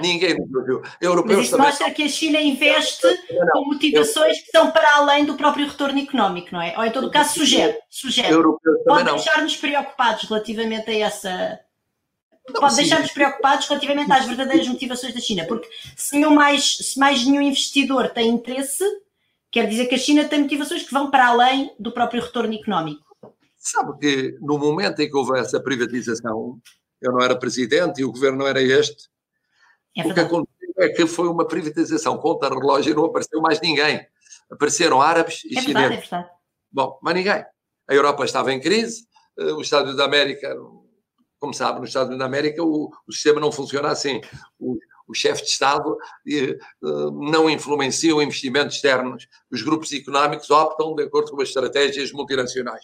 [0.00, 0.82] Ninguém viu.
[1.00, 1.66] Europeus Mas isso também...
[1.66, 6.00] mostra que a China investe não, com motivações que são para além do próprio retorno
[6.00, 6.74] económico, não é?
[6.76, 7.78] Ou em todo caso, sugere.
[7.88, 8.34] sugere.
[8.84, 11.60] Pode deixar-nos preocupados relativamente a essa.
[12.48, 17.24] Não, Pode deixar-nos preocupados relativamente às verdadeiras motivações da China, porque se, mais, se mais
[17.24, 18.84] nenhum investidor tem interesse,
[19.50, 23.02] quer dizer que a China tem motivações que vão para além do próprio retorno económico.
[23.56, 26.60] Sabe que no momento em que houve essa privatização,
[27.00, 29.08] eu não era presidente e o governo não era este,
[29.96, 33.60] é o que aconteceu é que foi uma privatização contra relógio e não apareceu mais
[33.60, 34.04] ninguém.
[34.50, 35.72] Apareceram árabes e é chineses.
[35.72, 36.28] Verdade, é verdade.
[36.70, 37.44] Bom, mas ninguém.
[37.88, 39.06] A Europa estava em crise,
[39.38, 40.54] eh, os Estados da América,
[41.44, 44.18] como sabe, nos Estados Unidos da América o, o sistema não funciona assim.
[44.58, 45.94] O, o chefe de Estado
[46.26, 46.56] eh,
[47.12, 49.28] não influenciam investimentos externos.
[49.50, 52.82] Os grupos económicos optam de acordo com as estratégias multinacionais.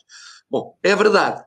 [0.51, 1.43] Bom, é verdade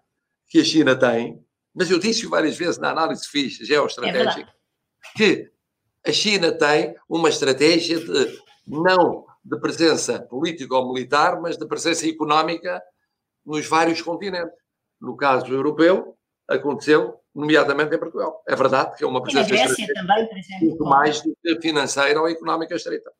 [0.47, 1.39] que a China tem,
[1.75, 5.51] mas eu disse várias vezes na análise que fiz geoestratégica, é que
[6.07, 12.07] a China tem uma estratégia de não de presença política ou militar, mas de presença
[12.09, 12.81] económica
[13.45, 14.57] nos vários continentes.
[14.99, 16.17] No caso europeu,
[16.47, 18.43] aconteceu, nomeadamente em Portugal.
[18.47, 20.67] É verdade que é uma presença e na Grécia também, por exemplo.
[20.67, 23.11] muito mais do que financeira ou económica estreita.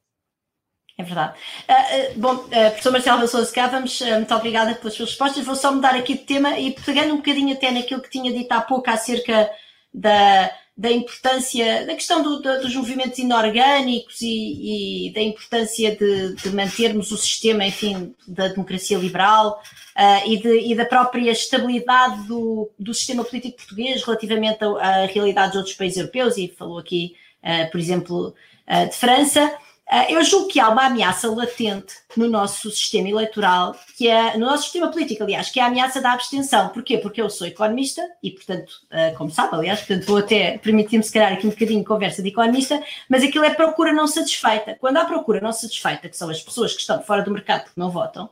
[0.95, 1.39] É verdade.
[1.67, 5.43] Uh, uh, bom, uh, professor Marcelo Valsouza cá, vamos, muito obrigada pelas suas respostas.
[5.43, 8.51] Vou só mudar aqui de tema e pegando um bocadinho até naquilo que tinha dito
[8.51, 9.49] há pouco acerca
[9.91, 16.33] da, da importância, da questão do, do, dos movimentos inorgânicos e, e da importância de,
[16.33, 19.61] de, mantermos o sistema, enfim, da democracia liberal
[19.95, 25.51] uh, e, de, e, da própria estabilidade do, do sistema político português relativamente à, realidade
[25.51, 28.33] de outros países europeus, e falou aqui, uh, por exemplo,
[28.67, 29.55] uh, de França.
[29.85, 34.45] Ah, eu julgo que há uma ameaça latente no nosso sistema eleitoral, que é no
[34.45, 36.69] nosso sistema político, aliás, que é a ameaça da abstenção.
[36.69, 36.97] Porquê?
[36.97, 41.11] Porque eu sou economista e, portanto, ah, como sabe, aliás, portanto, vou até permitir-me, se
[41.11, 44.77] calhar, aqui um bocadinho de conversa de economista, mas aquilo é procura não satisfeita.
[44.79, 47.79] Quando há procura não satisfeita, que são as pessoas que estão fora do mercado porque
[47.79, 48.29] não votam,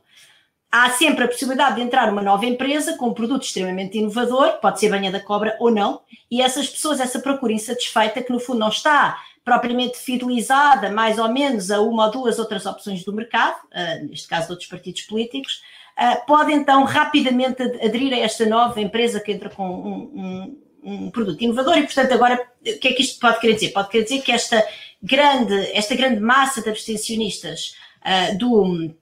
[0.72, 4.80] há sempre a possibilidade de entrar uma nova empresa com um produto extremamente inovador, pode
[4.80, 8.60] ser banha da cobra ou não, e essas pessoas, essa procura insatisfeita, que no fundo
[8.60, 13.58] não está propriamente fidelizada mais ou menos a uma ou duas outras opções do mercado,
[13.68, 15.62] uh, neste caso de outros partidos políticos,
[15.98, 21.12] uh, pode então rapidamente aderir a esta nova empresa que entra com um, um, um,
[21.12, 23.70] produto inovador e, portanto, agora, o que é que isto pode querer dizer?
[23.70, 24.64] Pode querer dizer que esta
[25.02, 27.76] grande, esta grande massa de abstencionistas
[28.06, 28.94] uh, do,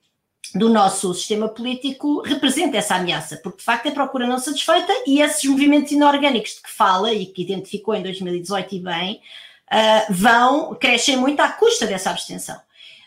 [0.54, 5.20] do nosso sistema político representa essa ameaça, porque de facto é procura não satisfeita e
[5.20, 9.20] esses movimentos inorgânicos de que fala e que identificou em 2018 e bem,
[9.70, 12.56] uh, vão, crescem muito à custa dessa abstenção.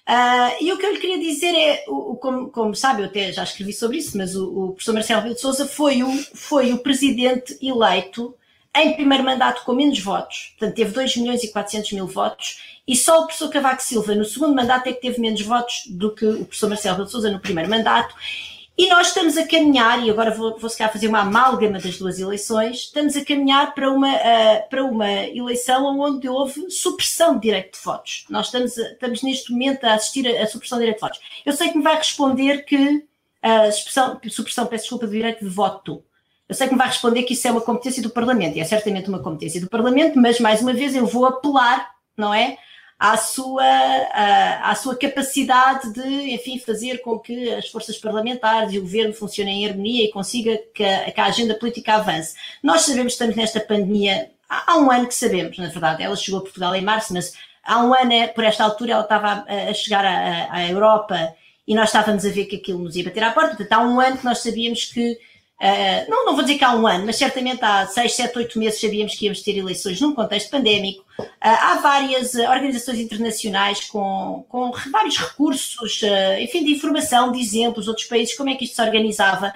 [0.08, 3.32] Uh, e o que eu lhe queria dizer é, o, como, como, sabe, eu até
[3.32, 6.74] já escrevi sobre isso, mas o, o professor Marcelo Rebelo de Sousa foi o, foi
[6.74, 8.36] o presidente eleito
[8.76, 12.96] em primeiro mandato com menos votos, portanto teve 2 milhões e 400 mil votos, e
[12.96, 16.26] só o professor Cavaco Silva no segundo mandato é que teve menos votos do que
[16.26, 18.14] o professor Marcelo Rebelo de Sousa no primeiro mandato,
[18.76, 21.98] e nós estamos a caminhar, e agora vou, vou se calhar fazer uma amálgama das
[21.98, 27.42] duas eleições, estamos a caminhar para uma, uh, para uma eleição onde houve supressão de
[27.42, 28.26] direito de votos.
[28.30, 31.20] Nós estamos, a, estamos neste momento a assistir à supressão de direito de votos.
[31.46, 33.06] Eu sei que me vai responder que
[33.44, 36.04] a supressão, supressão, peço desculpa, do direito de voto.
[36.48, 38.64] Eu sei que me vai responder que isso é uma competência do Parlamento, e é
[38.64, 42.58] certamente uma competência do Parlamento, mas mais uma vez eu vou apelar, não é?
[43.04, 48.80] À sua, à, à, sua capacidade de, enfim, fazer com que as forças parlamentares e
[48.80, 52.34] o governo funcionem em harmonia e consiga que a, que a agenda política avance.
[52.64, 56.40] Nós sabemos que estamos nesta pandemia, há, um ano que sabemos, na verdade, ela chegou
[56.40, 59.70] a Portugal em março, mas há um ano, é, por esta altura, ela estava a,
[59.70, 60.06] a chegar
[60.50, 61.36] à Europa
[61.68, 64.00] e nós estávamos a ver que aquilo nos ia bater à porta, portanto, há um
[64.00, 65.20] ano que nós sabíamos que
[65.64, 68.60] Uh, não, não vou dizer que há um ano, mas certamente há seis, sete, oito
[68.60, 71.06] meses sabíamos que íamos ter eleições num contexto pandémico.
[71.18, 76.02] Uh, há várias organizações internacionais com, com vários recursos,
[76.42, 79.54] enfim, de informação, de exemplos, outros países, como é que isto se organizava.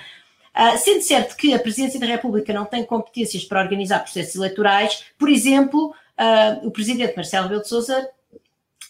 [0.78, 5.28] sendo certo que a Presidência da República não tem competências para organizar processos eleitorais, por
[5.30, 5.94] exemplo,
[6.64, 8.10] o Presidente Marcelo Rebelo de Sousa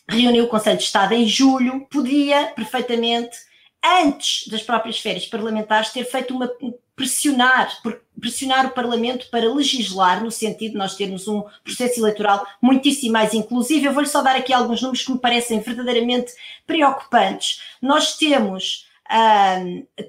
[0.07, 3.47] reuniu o Conselho de Estado em julho, podia perfeitamente
[3.83, 6.51] antes das próprias férias parlamentares, ter feito uma
[6.97, 7.71] pressionar,
[8.19, 13.35] pressionar o Parlamento para legislar no sentido de nós termos um processo eleitoral muitíssimo mais
[13.35, 13.85] inclusivo.
[13.85, 16.33] Eu vou-lhe só dar aqui alguns números que me parecem verdadeiramente
[16.65, 17.61] preocupantes.
[17.79, 18.86] Nós temos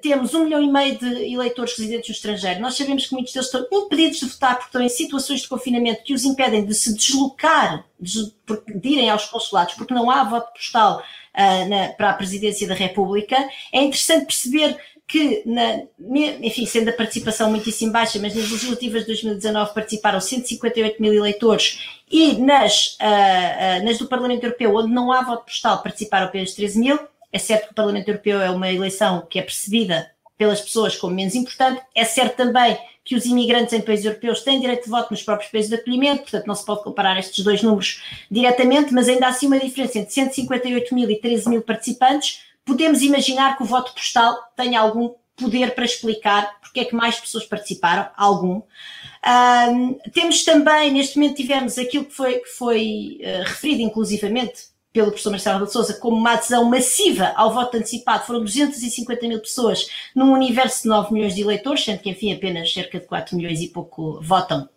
[0.03, 2.61] Temos um milhão e meio de eleitores residentes no estrangeiro.
[2.61, 6.03] Nós sabemos que muitos deles estão impedidos de votar porque estão em situações de confinamento
[6.03, 8.33] que os impedem de se deslocar, de,
[8.75, 12.75] de irem aos consulados, porque não há voto postal uh, na, para a presidência da
[12.75, 13.37] República.
[13.73, 14.77] É interessante perceber
[15.09, 15.81] que, na,
[16.43, 22.03] enfim, sendo a participação muitíssimo baixa, mas nas legislativas de 2019 participaram 158 mil eleitores
[22.11, 26.53] e nas, uh, uh, nas do Parlamento Europeu, onde não há voto postal, participaram apenas
[26.53, 26.99] 13 mil.
[27.33, 31.15] É certo que o Parlamento Europeu é uma eleição que é percebida pelas pessoas como
[31.15, 31.83] menos importante.
[31.95, 35.51] É certo também que os imigrantes em países europeus têm direito de voto nos próprios
[35.51, 39.47] países de acolhimento, portanto não se pode comparar estes dois números diretamente, mas ainda assim
[39.47, 42.43] uma diferença entre 158 mil e 13 mil participantes.
[42.65, 47.19] Podemos imaginar que o voto postal tenha algum poder para explicar porque é que mais
[47.19, 48.61] pessoas participaram, algum.
[49.27, 55.09] Um, temos também, neste momento tivemos aquilo que foi, que foi uh, referido inclusivamente pelo
[55.09, 59.89] professor Marcelo de Sousa como uma adesão massiva ao voto antecipado, foram 250 mil pessoas
[60.15, 63.61] num universo de 9 milhões de eleitores, sendo que, enfim, apenas cerca de 4 milhões
[63.61, 64.69] e pouco votam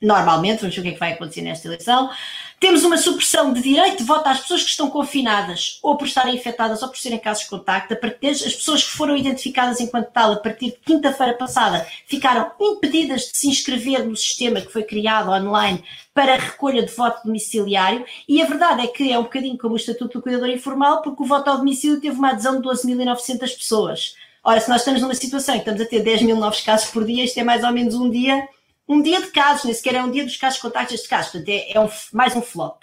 [0.00, 2.10] normalmente, vamos ver o que é que vai acontecer nesta eleição.
[2.58, 6.34] Temos uma supressão de direito de voto às pessoas que estão confinadas, ou por estarem
[6.34, 7.92] infectadas, ou por serem casos de contacto.
[7.92, 12.50] A partir, as pessoas que foram identificadas enquanto tal, a partir de quinta-feira passada, ficaram
[12.60, 15.82] impedidas de se inscrever no sistema que foi criado online
[16.14, 18.04] para a recolha de voto domiciliário.
[18.26, 21.22] E a verdade é que é um bocadinho como o Estatuto do Cuidador Informal, porque
[21.22, 24.14] o voto ao domicílio teve uma adesão de 12.900 pessoas.
[24.42, 26.88] Ora, se nós estamos numa situação em que estamos a ter 10 mil novos casos
[26.90, 28.48] por dia, isto é mais ou menos um dia
[28.88, 31.48] um dia de casos, nem sequer é um dia dos casos contactos de casos, portanto
[31.48, 32.82] é, é um, mais um flop.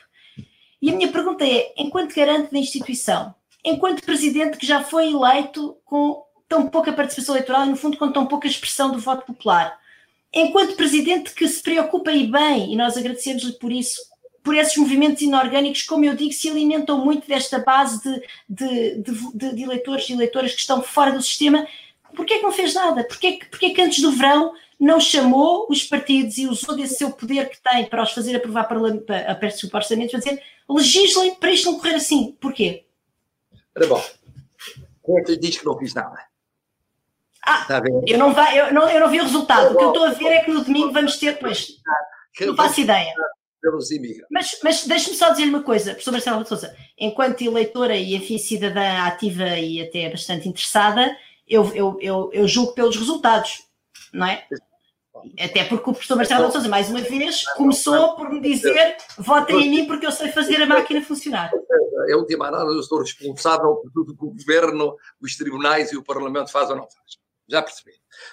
[0.81, 3.33] E a minha pergunta é, enquanto garante da instituição,
[3.63, 8.11] enquanto presidente que já foi eleito com tão pouca participação eleitoral e no fundo com
[8.11, 9.79] tão pouca expressão do voto popular,
[10.33, 14.01] enquanto presidente que se preocupa e bem, e nós agradecemos-lhe por isso,
[14.43, 18.97] por esses movimentos inorgânicos, como eu digo, se alimentam muito desta base de, de,
[19.33, 21.65] de, de eleitores e eleitoras que estão fora do sistema.
[22.13, 23.05] Porquê que não fez nada?
[23.05, 27.11] Porquê que, porquê que antes do verão não chamou os partidos e usou desse seu
[27.11, 31.35] poder que tem para os fazer aprovar para, para, para o orçamento para dizer legislem
[31.35, 32.37] para isto não correr assim?
[32.39, 32.85] Porquê?
[33.75, 34.03] Ora bom,
[35.05, 36.17] quem é que diz que não fiz nada?
[37.45, 37.67] Ah,
[38.07, 39.73] eu, não vai, eu, não, eu não vi o resultado.
[39.73, 41.77] O que eu estou a ver é que no domingo vamos ter, pois,
[42.39, 43.13] não faço ideia.
[43.61, 44.27] Pelos imigrantes.
[44.31, 49.03] Mas, mas deixe-me só dizer uma coisa, professor Marcelo Souza, enquanto eleitora e enfim cidadã
[49.03, 51.15] ativa e até bastante interessada,
[51.47, 53.65] eu, eu, eu, eu julgo pelos resultados,
[54.13, 54.45] não é?
[55.39, 59.69] Até porque o professor Marcelo Souza, mais uma vez, começou por me dizer votem em
[59.69, 61.51] mim porque eu sei fazer a máquina funcionar.
[62.09, 66.03] É última análise, eu estou responsável por tudo que o governo, os tribunais e o
[66.03, 67.19] parlamento fazem ou não fazem.
[67.47, 67.91] Já percebi.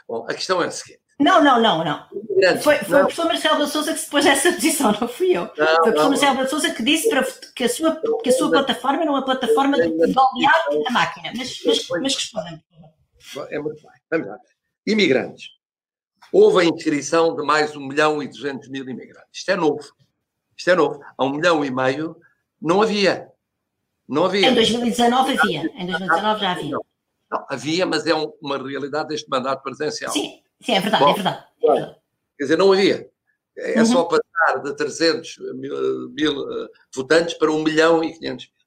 [0.09, 1.01] Bom, a questão é a seguinte.
[1.21, 2.09] Não, não, não, não.
[2.63, 3.01] Foi, foi não.
[3.01, 5.43] o professor Marcelo da Souza que se pôs essa posição, não fui eu.
[5.43, 8.33] Não, foi o professor Marcelo da Souza que disse para, que, a sua, que a
[8.33, 11.33] sua plataforma era uma plataforma de, de olear a máquina.
[11.37, 12.65] Mas, mas, mas respondem.
[13.51, 13.93] É muito bem.
[14.11, 14.39] Vamos lá.
[14.87, 15.60] Imigrantes.
[16.33, 19.31] Houve a inscrição de mais 1 milhão e 200 mil imigrantes.
[19.33, 19.93] Isto é novo.
[20.57, 21.01] Isto é novo.
[21.17, 22.17] Há 1 milhão e meio
[22.61, 23.29] não havia.
[24.09, 24.49] Não havia.
[24.49, 25.61] Em 2019 havia.
[25.75, 26.77] Em 2019 já havia.
[27.31, 30.13] Não, havia, mas é um, uma realidade deste mandato presidencial.
[30.13, 31.45] Sim, sim, é verdade, Bom, é verdade.
[31.63, 31.97] É verdade.
[32.37, 33.09] Quer dizer, não havia.
[33.57, 33.87] É uhum.
[33.87, 38.61] só passar de 300 mil, mil uh, votantes para 1 milhão e 500 mil.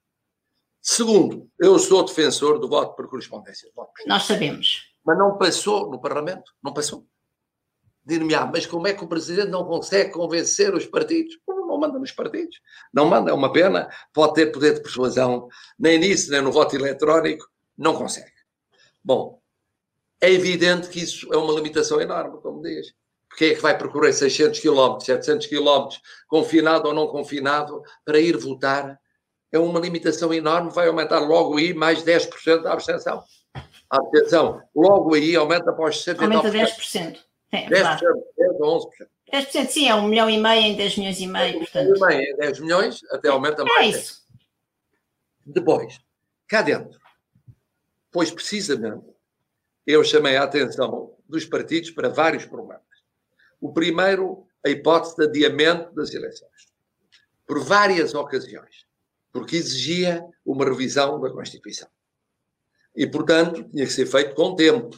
[0.80, 3.70] Segundo, eu sou defensor do voto por correspondência.
[3.74, 4.92] Voto por Nós sabemos.
[5.04, 7.06] Mas não passou no Parlamento, não passou.
[8.06, 11.38] Dir-me, ah, mas como é que o Presidente não consegue convencer os partidos?
[11.48, 12.60] Não, não manda nos partidos.
[12.92, 13.88] Não manda, é uma pena.
[14.12, 15.48] Pode ter poder de persuasão,
[15.78, 18.32] nem nisso, nem no voto eletrónico, não consegue.
[19.02, 19.40] Bom,
[20.20, 22.94] é evidente que isso é uma limitação enorme, como diz.
[23.28, 25.88] Porque é que vai percorrer 600 km, 700 km,
[26.28, 29.00] confinado ou não confinado, para ir votar?
[29.50, 33.24] É uma limitação enorme, vai aumentar logo aí mais 10% da abstenção.
[33.90, 36.20] A abstenção, logo aí aumenta para os 69%.
[36.22, 37.18] Aumenta 10%.
[37.54, 38.00] É, 10%,
[38.36, 38.88] 10 11%.
[39.32, 41.58] 10% sim, é um milhão e meio em 10 milhões e meio.
[41.58, 41.88] Portanto.
[41.88, 43.94] 1 milhão e meio em 10 milhões, até aumenta é mais.
[43.94, 44.24] É isso.
[45.46, 46.00] Depois,
[46.48, 46.98] cá dentro,
[48.10, 49.04] pois precisamente
[49.86, 52.82] eu chamei a atenção dos partidos para vários problemas.
[53.60, 56.72] O primeiro, a hipótese de adiamento das eleições,
[57.46, 58.86] por várias ocasiões,
[59.32, 61.88] porque exigia uma revisão da Constituição.
[62.96, 64.96] E, portanto, tinha que ser feito com tempo.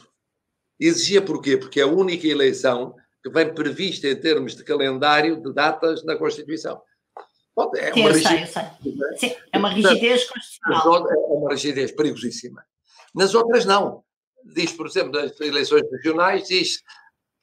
[0.79, 1.57] Exigia porquê?
[1.57, 6.15] Porque é a única eleição que vem prevista em termos de calendário de datas na
[6.15, 6.81] Constituição.
[7.75, 8.63] É uma Sim, eu rigidez, sei,
[9.17, 9.29] sei.
[9.29, 11.09] Sim, é uma rigidez constitucional.
[11.09, 12.63] É uma rigidez perigosíssima.
[13.15, 14.03] Nas outras, não.
[14.45, 16.83] Diz, por exemplo, nas eleições regionais, diz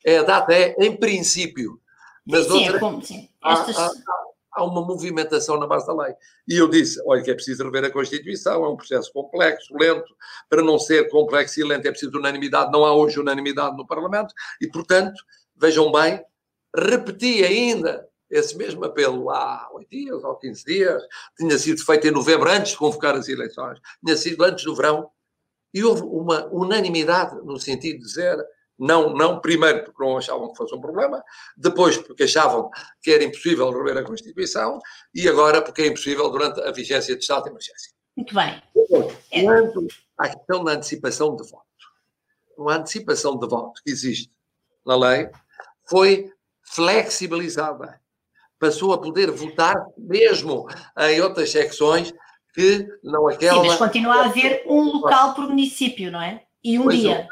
[0.05, 1.81] é, a data é em princípio.
[2.25, 3.29] Nas sim, outras, é como, sim.
[3.45, 3.77] Estas...
[3.77, 4.24] há, há,
[4.55, 6.15] há, uma movimentação na base da lei.
[6.49, 10.15] E eu disse: olha, que é preciso rever a Constituição, é um processo complexo, lento.
[10.49, 12.73] Para não ser complexo e lento, é preciso unanimidade.
[12.73, 14.33] Não há hoje unanimidade no Parlamento.
[14.61, 15.23] E, portanto,
[15.57, 16.25] vejam bem,
[16.75, 21.03] repeti ainda esse mesmo apelo há oito dias ou 15 dias,
[21.37, 25.09] tinha sido feito em novembro, antes de convocar as eleições, tinha sido antes do verão,
[25.73, 28.37] e houve uma unanimidade no sentido de dizer
[28.79, 31.23] não, não, primeiro porque não achavam que fosse um problema,
[31.57, 32.71] depois porque achavam
[33.03, 34.81] que era impossível rever a Constituição
[35.15, 37.93] e agora porque é impossível durante a vigência de estado de emergência.
[38.17, 38.63] Muito bem.
[39.43, 39.87] Quanto
[40.19, 41.65] à questão da antecipação de voto,
[42.69, 44.31] a antecipação de voto que existe
[44.87, 45.29] na lei
[45.89, 48.01] foi flexibilizada.
[48.59, 50.67] Passou a poder votar mesmo
[50.99, 52.15] em outras secções
[52.55, 53.63] que não aquela.
[53.63, 56.45] Sim, mas continua a haver um local por município, não é?
[56.63, 57.29] E um pois dia.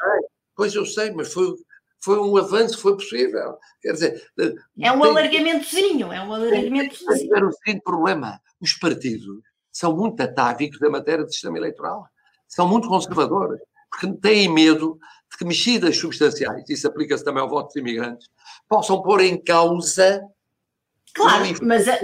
[0.55, 1.53] Pois eu sei, mas foi,
[1.99, 3.57] foi um avanço, foi possível.
[3.81, 4.31] Quer dizer.
[4.79, 7.29] É um tem, alargamentozinho, é um alargamentozinho.
[7.29, 9.41] Tem o seguinte problema: os partidos
[9.71, 12.07] são muito atávicos da matéria do sistema eleitoral.
[12.47, 14.99] São muito conservadores, porque têm medo
[15.31, 18.29] de que mexidas substanciais, isso aplica-se também ao voto dos imigrantes,
[18.69, 20.21] possam pôr em causa.
[21.13, 21.87] Claro, mas.
[21.87, 21.97] A...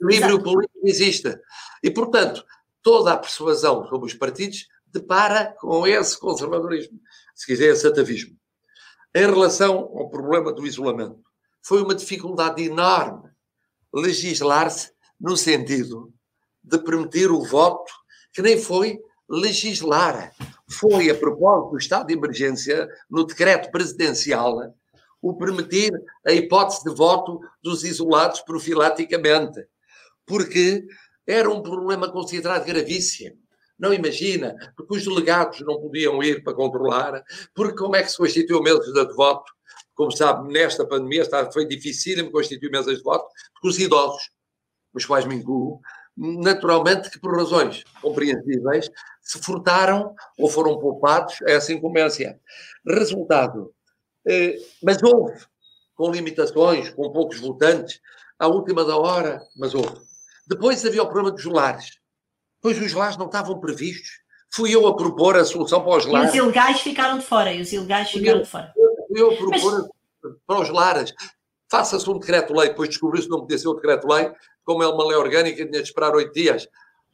[0.00, 1.38] O equilíbrio político existe.
[1.80, 2.44] E, portanto,
[2.82, 6.98] toda a persuasão sobre os partidos depara com esse conservadorismo,
[7.42, 8.36] se quiser, esse atavismo.
[9.14, 11.20] Em relação ao problema do isolamento,
[11.60, 13.30] foi uma dificuldade enorme
[13.92, 16.12] legislar-se no sentido
[16.62, 17.92] de permitir o voto,
[18.32, 20.32] que nem foi legislar.
[20.70, 24.72] Foi, a propósito do estado de emergência, no decreto presidencial,
[25.20, 25.92] o permitir
[26.24, 29.66] a hipótese de voto dos isolados profilaticamente.
[30.24, 30.84] Porque
[31.26, 33.36] era um problema considerado gravíssimo.
[33.82, 38.16] Não imagina, porque os delegados não podiam ir para controlar, porque como é que se
[38.16, 39.52] constituiu mesas de voto?
[39.92, 44.30] Como sabe, nesta pandemia está, foi dificílimo constituir mesas de voto, porque os idosos,
[44.94, 45.80] os quais me incluo,
[46.16, 48.88] naturalmente que por razões compreensíveis
[49.20, 52.40] se furtaram ou foram poupados a essa incumbência.
[52.86, 53.74] Resultado,
[54.28, 55.44] eh, mas houve,
[55.96, 58.00] com limitações, com poucos votantes,
[58.38, 60.00] à última da hora, mas houve.
[60.46, 62.01] Depois havia o problema dos lares.
[62.62, 64.22] Pois os lares não estavam previstos.
[64.54, 66.34] Fui eu a propor a solução para os lares.
[66.34, 67.52] E os ilegais ficaram de fora.
[67.52, 68.72] E os ilegais ficaram eu, de fora.
[69.08, 69.90] Fui eu a propor
[70.22, 70.32] mas...
[70.46, 71.12] para os lares.
[71.70, 72.68] Faça-se um decreto-lei.
[72.68, 74.30] Depois descobriu-se que não podia ser um decreto-lei.
[74.64, 76.68] Como é uma lei orgânica, tinha de esperar oito dias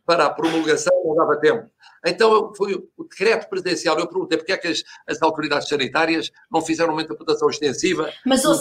[0.04, 1.70] para a promulgação, não dava tempo.
[2.04, 3.98] Então foi o decreto presidencial.
[3.98, 8.10] Eu perguntei porque é que as, as autoridades sanitárias não fizeram uma interpretação extensiva.
[8.24, 8.54] Mas, no,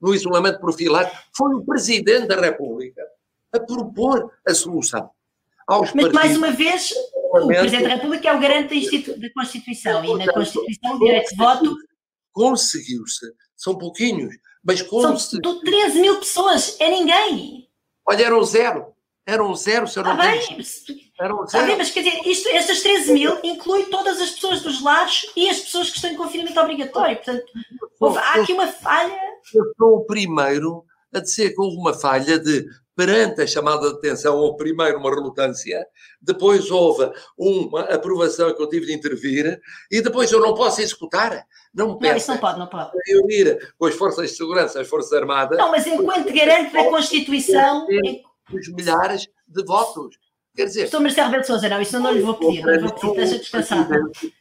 [0.00, 1.16] no isolamento profilático.
[1.36, 3.02] Foi o Presidente da República
[3.52, 5.10] a propor a solução.
[5.66, 10.04] Aos Mas, mais uma vez, o Presidente da República é o garante da, da Constituição
[10.04, 11.76] e na Constituição o direito de voto.
[12.32, 13.26] Conseguiu-se.
[13.56, 15.50] São pouquinhos, mas conseguiu.
[15.50, 17.68] São 13 mil pessoas, é ninguém.
[18.06, 18.94] Olha, eram zero.
[19.26, 20.40] Eram zero, se eu não ah, bem,
[21.18, 21.64] Eram zero.
[21.64, 25.26] Ah, bem, mas quer dizer, isto, estas 13 mil inclui todas as pessoas dos lares
[25.34, 27.16] e as pessoas que estão em confinamento obrigatório.
[27.16, 27.44] Portanto,
[27.98, 29.18] houve, há aqui uma falha.
[29.52, 30.84] Eu sou o primeiro
[31.16, 35.10] a dizer que houve uma falha de perante a chamada de atenção, houve primeiro uma
[35.10, 35.86] relutância,
[36.20, 39.60] depois houve uma aprovação que eu tive de intervir,
[39.90, 41.46] e depois eu não posso executar.
[41.74, 42.90] Não me Não, isso não pode, não pode.
[43.06, 45.58] Reunir com as forças de segurança, as forças armadas.
[45.58, 47.86] Não, mas enquanto garante da Constituição.
[48.50, 50.16] Os milhares de votos.
[50.54, 50.84] Quer dizer.
[50.84, 53.14] Estou Marcelo Rebelo Souza, não, isso eu não lhe vou pedir, não lhe vou pedir,
[53.14, 53.86] deixa descansar.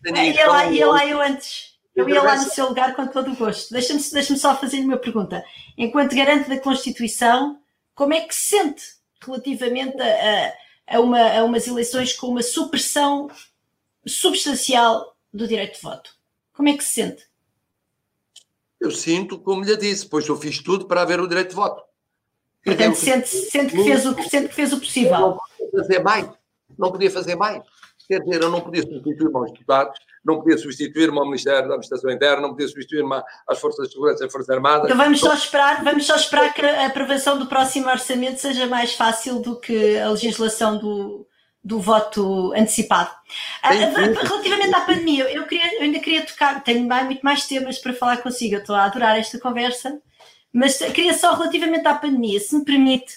[0.06, 1.75] Ia lá, ia lá eu antes.
[1.96, 3.72] Eu ia lá no seu lugar com todo o gosto.
[3.72, 5.44] Deixa-me deixa só fazer uma pergunta.
[5.78, 7.60] Enquanto garante da Constituição,
[7.94, 8.84] como é que se sente
[9.22, 10.54] relativamente a,
[10.88, 13.30] a, uma, a umas eleições com uma supressão
[14.06, 16.12] substancial do direito de voto?
[16.54, 17.24] Como é que se sente?
[18.80, 21.82] Eu sinto, como lhe disse, pois eu fiz tudo para haver o direito de voto.
[22.64, 25.20] Portanto, sente, sente, que fez o, sente que fez o possível.
[25.20, 26.30] Não podia fazer mais.
[26.78, 27.64] Não podia fazer mais.
[28.08, 32.10] Quer dizer, eu não podia substituir maus deputados, não podia substituir-me ao Ministério da Administração
[32.10, 34.86] Interna, não podia substituir-me às Forças de Segurança e Forças Armadas.
[34.86, 38.96] Então vamos só esperar, vamos só esperar que a aprovação do próximo orçamento seja mais
[38.96, 41.28] fácil do que a legislação do,
[41.64, 43.12] do voto antecipado.
[43.62, 47.78] Ah, relativamente à pandemia, eu, queria, eu ainda queria tocar, tenho mais, muito mais temas
[47.78, 50.02] para falar consigo, eu estou a adorar esta conversa,
[50.52, 53.14] mas queria só relativamente à pandemia, se me permite,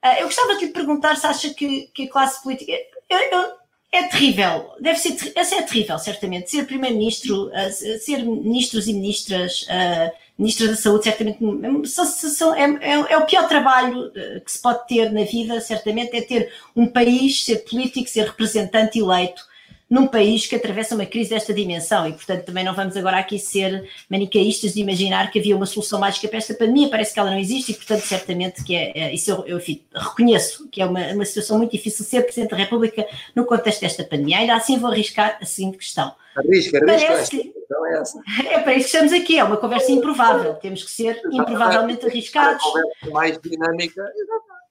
[0.00, 2.72] ah, eu gostava de lhe perguntar se acha que, que a classe política.
[3.08, 3.61] Eu, eu,
[3.92, 6.50] é terrível, deve ser, essa é terrível, certamente.
[6.50, 11.38] Ser primeiro-ministro, uh, ser ministros e ministras, uh, ministra da saúde, certamente
[11.86, 15.60] são, são, é, é, é, o pior trabalho uh, que se pode ter na vida,
[15.60, 19.51] certamente, é ter um país, ser político, ser representante eleito
[19.92, 23.38] num país que atravessa uma crise desta dimensão e, portanto, também não vamos agora aqui
[23.38, 27.30] ser manicaístas de imaginar que havia uma solução mágica para esta pandemia, parece que ela
[27.30, 30.86] não existe e, portanto, certamente que é, é isso eu, eu enfim, reconheço que é
[30.86, 34.38] uma, uma situação muito difícil ser Presidente da República no contexto desta pandemia.
[34.38, 36.14] Ainda assim vou arriscar a seguinte questão.
[36.36, 37.36] Arrisca, arrisca.
[37.36, 42.06] É, é para isso que estamos aqui, é uma conversa improvável, temos que ser improvavelmente
[42.06, 42.64] arriscados.
[42.64, 44.10] Uma conversa mais dinâmica,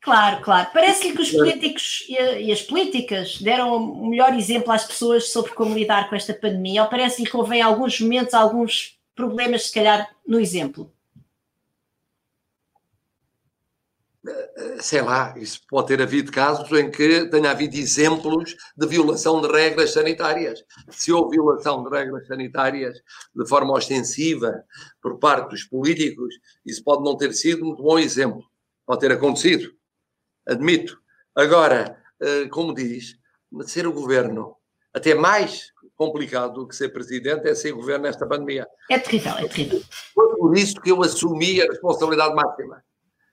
[0.01, 0.67] Claro, claro.
[0.73, 5.75] Parece-lhe que os políticos e, as políticas deram o melhor exemplo às pessoas sobre como
[5.75, 10.39] lidar com esta pandemia, ou parece-lhe que houve alguns momentos, alguns problemas, se calhar, no
[10.39, 10.91] exemplo?
[14.79, 19.47] Sei lá, isso pode ter havido casos em que tenha havido exemplos de violação de
[19.47, 20.63] regras sanitárias.
[20.89, 22.97] Se houve violação de regras sanitárias
[23.35, 24.63] de forma ostensiva
[24.99, 26.33] por parte dos políticos,
[26.65, 28.43] isso pode não ter sido um bom exemplo.
[28.85, 29.71] Pode ter acontecido
[30.51, 30.99] admito.
[31.35, 33.17] Agora, eh, como diz,
[33.65, 34.55] ser o governo,
[34.93, 38.67] até mais complicado do que ser presidente, é ser governo nesta pandemia.
[38.89, 39.81] É terrível, é terrível.
[40.13, 42.83] Foi por isso que eu assumi a responsabilidade máxima.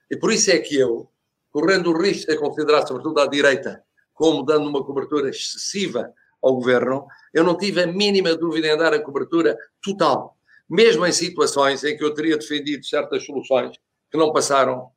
[0.09, 1.09] E por isso é que eu,
[1.51, 6.55] correndo o risco de ser considerado, sobretudo à direita, como dando uma cobertura excessiva ao
[6.55, 10.37] governo, eu não tive a mínima dúvida em dar a cobertura total.
[10.69, 13.77] Mesmo em situações em que eu teria defendido certas soluções
[14.11, 14.91] que não passaram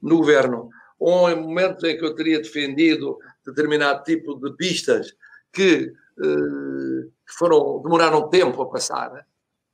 [0.00, 0.68] no governo,
[0.98, 5.14] ou em momentos em que eu teria defendido determinado tipo de pistas
[5.52, 9.26] que, que foram, demoraram tempo a passar.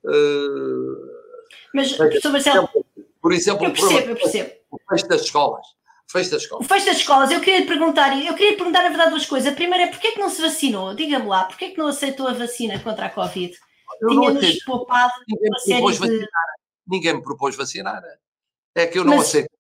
[0.05, 0.97] Uh,
[1.75, 2.69] Mas, professor Marcelo,
[3.21, 4.53] por exemplo, eu percebo, eu percebo.
[4.71, 5.67] o fecho das escolas.
[6.11, 6.67] Fecho das escolas.
[6.67, 9.51] O fecho das escolas, eu queria lhe perguntar, eu queria perguntar, na verdade, duas coisas.
[9.51, 10.95] A primeira é porquê que não se vacinou?
[10.95, 13.57] Diga-me lá, porquê que não aceitou a vacina contra a Covid?
[14.09, 15.99] Tinha-nos poupado Ninguém uma série de...
[15.99, 16.47] Vacinar.
[16.87, 18.03] Ninguém me propôs vacinar.
[18.75, 19.29] É que eu não Mas...
[19.29, 19.51] aceito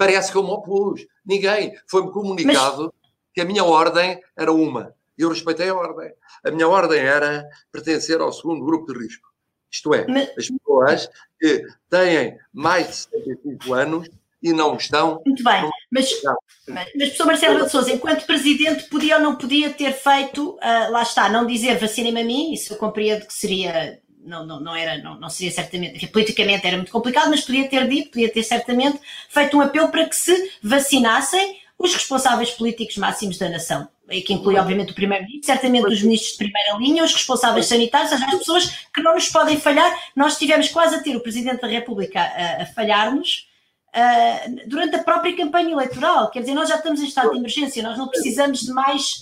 [0.00, 1.06] parece que eu me opus.
[1.26, 1.74] Ninguém.
[1.86, 3.12] Foi-me comunicado Mas...
[3.34, 4.94] que a minha ordem era uma.
[5.18, 6.10] E eu respeitei a ordem.
[6.42, 9.28] A minha ordem era pertencer ao segundo grupo de risco.
[9.70, 14.08] Isto é, Mas- as pessoas que têm mais de 65 anos
[14.42, 15.20] e não estão.
[15.24, 16.36] Muito bem, mas, mas,
[16.66, 21.02] mas professor Marcelo de Sousa, enquanto presidente, podia ou não podia ter feito, ah, lá
[21.02, 24.98] está, não dizer vacinem-me a mim, isso eu compreendo que seria, não, não, não era,
[24.98, 28.42] não, não seria certamente, enfim, politicamente era muito complicado, mas podia ter dito, podia ter
[28.42, 34.20] certamente feito um apelo para que se vacinassem os responsáveis políticos máximos da nação, e
[34.20, 38.38] que inclui obviamente o primeiro-ministro, certamente os ministros de primeira linha, os responsáveis sanitários, as
[38.38, 39.90] pessoas que não nos podem falhar.
[40.14, 43.48] Nós estivemos quase a ter o Presidente da República a, a falhar-nos,
[43.92, 46.30] Uh, durante a própria campanha eleitoral.
[46.30, 49.14] Quer dizer, nós já estamos em estado de emergência, nós não precisamos de mais.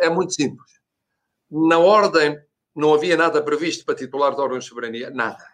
[0.00, 0.68] É muito simples.
[1.48, 2.36] Na ordem
[2.74, 5.44] não havia nada previsto para titular de órgãos de soberania, nada.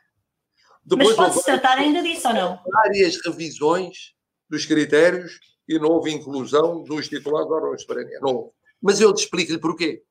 [0.97, 2.61] Mas pode-se tratar ainda disso ou não?
[2.64, 4.14] várias revisões
[4.49, 8.21] dos critérios e não houve inclusão dos titulares de órgãos de soberania.
[8.21, 8.51] Não houve.
[8.81, 10.03] Mas eu te explico-lhe porquê.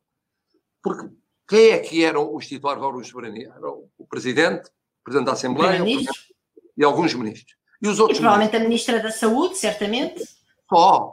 [0.84, 1.10] Porque
[1.48, 3.54] quem é que eram os titulares de órgãos de soberania?
[3.56, 5.86] Eram o Presidente, o Presidente da Assembleia o.
[5.86, 6.36] Presidente
[6.78, 7.56] e alguns ministros.
[7.82, 10.24] E os E outros provavelmente a Ministra da Saúde, certamente.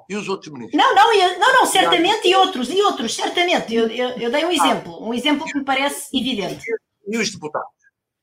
[0.09, 0.77] E os outros ministros?
[0.83, 3.75] Não, não, e- não, não, certamente, e outros, e outros, certamente.
[3.75, 6.65] Eu, eu, eu dei um exemplo, um exemplo que me parece evidente.
[7.09, 7.69] E os deputados?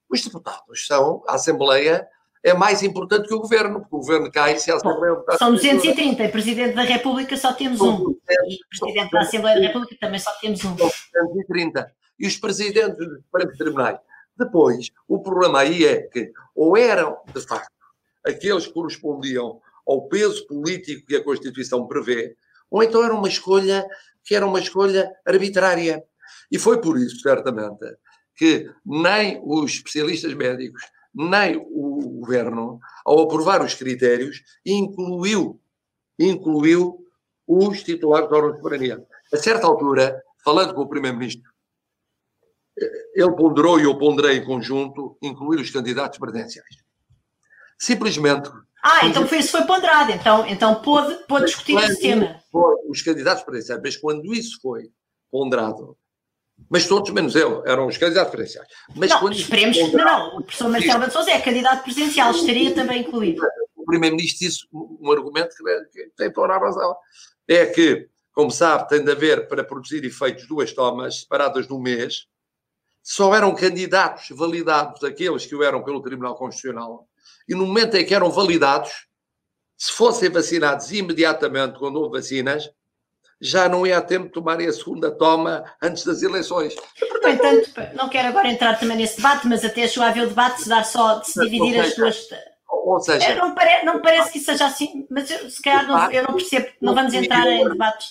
[0.09, 2.07] Os deputados são, a Assembleia
[2.43, 5.13] é mais importante que o Governo, porque o Governo cai se a Assembleia...
[5.15, 8.11] votar- São 230, e Presidente da República só temos um.
[8.47, 10.73] E Presidente da Assembleia da República também só temos um.
[10.75, 11.91] 230.
[12.19, 13.97] E os presidentes dos diferentes tribunais.
[14.37, 17.69] Depois, o problema aí é que ou eram, de facto,
[18.25, 19.59] aqueles que correspondiam
[19.89, 22.35] ao peso político que a Constituição prevê,
[22.69, 23.85] ou então era uma escolha
[24.23, 26.03] que era uma escolha arbitrária.
[26.51, 27.83] E foi por isso, certamente,
[28.35, 30.81] que nem os especialistas médicos,
[31.13, 35.59] nem o governo, ao aprovar os critérios, incluiu,
[36.19, 37.03] incluiu
[37.47, 39.03] os titulares da órgãos de soberania.
[39.33, 41.49] A certa altura, falando com o primeiro-ministro,
[43.15, 46.77] ele ponderou e eu ponderei em conjunto incluir os candidatos presidenciais.
[47.77, 48.49] Simplesmente
[48.83, 52.39] Ah, então foi, isso foi ponderado, então, então pôde, pôde discutir esse tema.
[52.51, 54.89] foi os candidatos presidenciais, mas quando isso foi
[55.29, 55.97] ponderado,
[56.69, 58.67] mas todos menos eu, eram os candidatos presidenciais.
[58.95, 60.37] Mas Não, quando esperemos que não.
[60.37, 63.41] O professor Marcelo de Sousa é candidato presidencial, estaria também incluído.
[63.75, 66.95] o primeiro-ministro disse um argumento que, que tem toda a razão.
[67.47, 72.27] É que, como sabe, tem de haver para produzir efeitos duas tomas separadas no mês.
[73.01, 77.08] Só eram candidatos validados aqueles que o eram pelo Tribunal Constitucional.
[77.49, 78.91] E no momento em que eram validados,
[79.75, 82.69] se fossem vacinados imediatamente quando houve vacinas,
[83.41, 86.75] já não ia a tempo de tomarem a segunda toma antes das eleições.
[87.23, 90.29] No entanto, não quero agora entrar também nesse debate, mas até chegou a haver o
[90.29, 92.27] debate se dar só, de se dividir as duas.
[92.69, 95.87] Ou seja, É, não, pare- não parece que isso seja assim, mas eu, se calhar
[95.87, 98.09] não, eu não percebo, não vamos entrar em debates.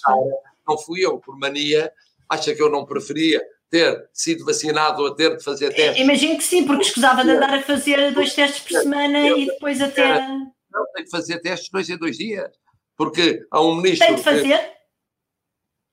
[0.66, 1.92] não fui eu, por mania,
[2.28, 6.00] acha que eu não preferia ter sido vacinado ou ter de fazer testes.
[6.02, 9.80] Imagino que sim, porque escusava de andar a fazer dois testes por semana e depois
[9.80, 10.18] até.
[10.26, 10.52] Não,
[10.94, 12.50] tem que fazer testes dois em dois dias.
[12.96, 14.72] Porque há um ministro Tem de que fazer?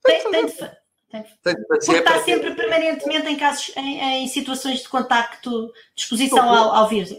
[0.03, 0.77] Tem, tem de fazer.
[1.11, 6.01] tem de fazer Porque está sempre permanentemente em casos, em, em situações de contacto, de
[6.01, 7.13] exposição ao, ao vírus.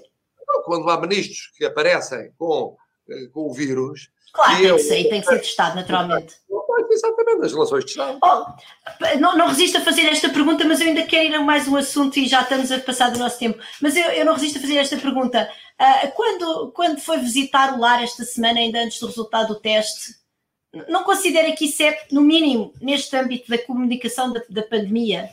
[0.65, 2.77] quando há ministros que aparecem com,
[3.09, 6.35] eh, com o vírus, Claro, tem eu- que ser, tem que ser testado, naturalmente.
[6.93, 8.19] Exatamente nas relações de Estado.
[8.23, 11.67] Oh, não, não resisto a fazer esta pergunta, mas eu ainda quero ir a mais
[11.69, 13.59] um assunto e já estamos a passar do nosso tempo.
[13.81, 15.51] Mas eu, eu não resisto a fazer esta pergunta.
[15.79, 20.15] Ah, quando, quando foi visitar o lar esta semana, ainda antes do resultado do teste,
[20.89, 25.29] não considera que isso é, no mínimo, neste âmbito da comunicação da, da pandemia,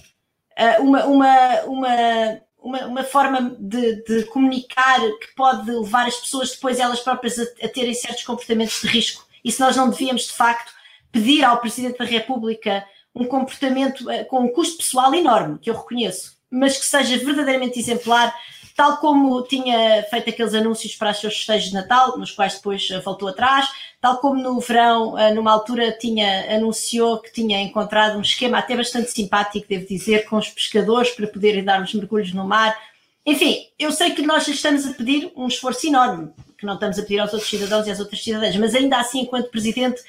[0.57, 6.51] ah, uma, uma, uma, uma, uma forma de, de comunicar que pode levar as pessoas
[6.51, 9.25] depois elas próprias a, a terem certos comportamentos de risco?
[9.43, 10.71] E se nós não devíamos, de facto,
[11.13, 12.83] pedir ao Presidente da República
[13.15, 17.79] um comportamento eh, com um custo pessoal enorme, que eu reconheço, mas que seja verdadeiramente
[17.79, 18.35] exemplar,
[18.75, 22.89] tal como tinha feito aqueles anúncios para os seus festejos de Natal, nos quais depois
[22.89, 23.67] eh, voltou atrás,
[24.01, 28.75] tal como no verão, eh, numa altura, tinha, anunciou que tinha encontrado um esquema até
[28.75, 32.75] bastante simpático, devo dizer, com os pescadores para poderem dar uns mergulhos no mar.
[33.23, 37.03] Enfim, eu sei que nós estamos a pedir um esforço enorme, que não estamos a
[37.03, 40.01] pedir aos outros cidadãos e às outras cidadãs, mas ainda assim, enquanto Presidente,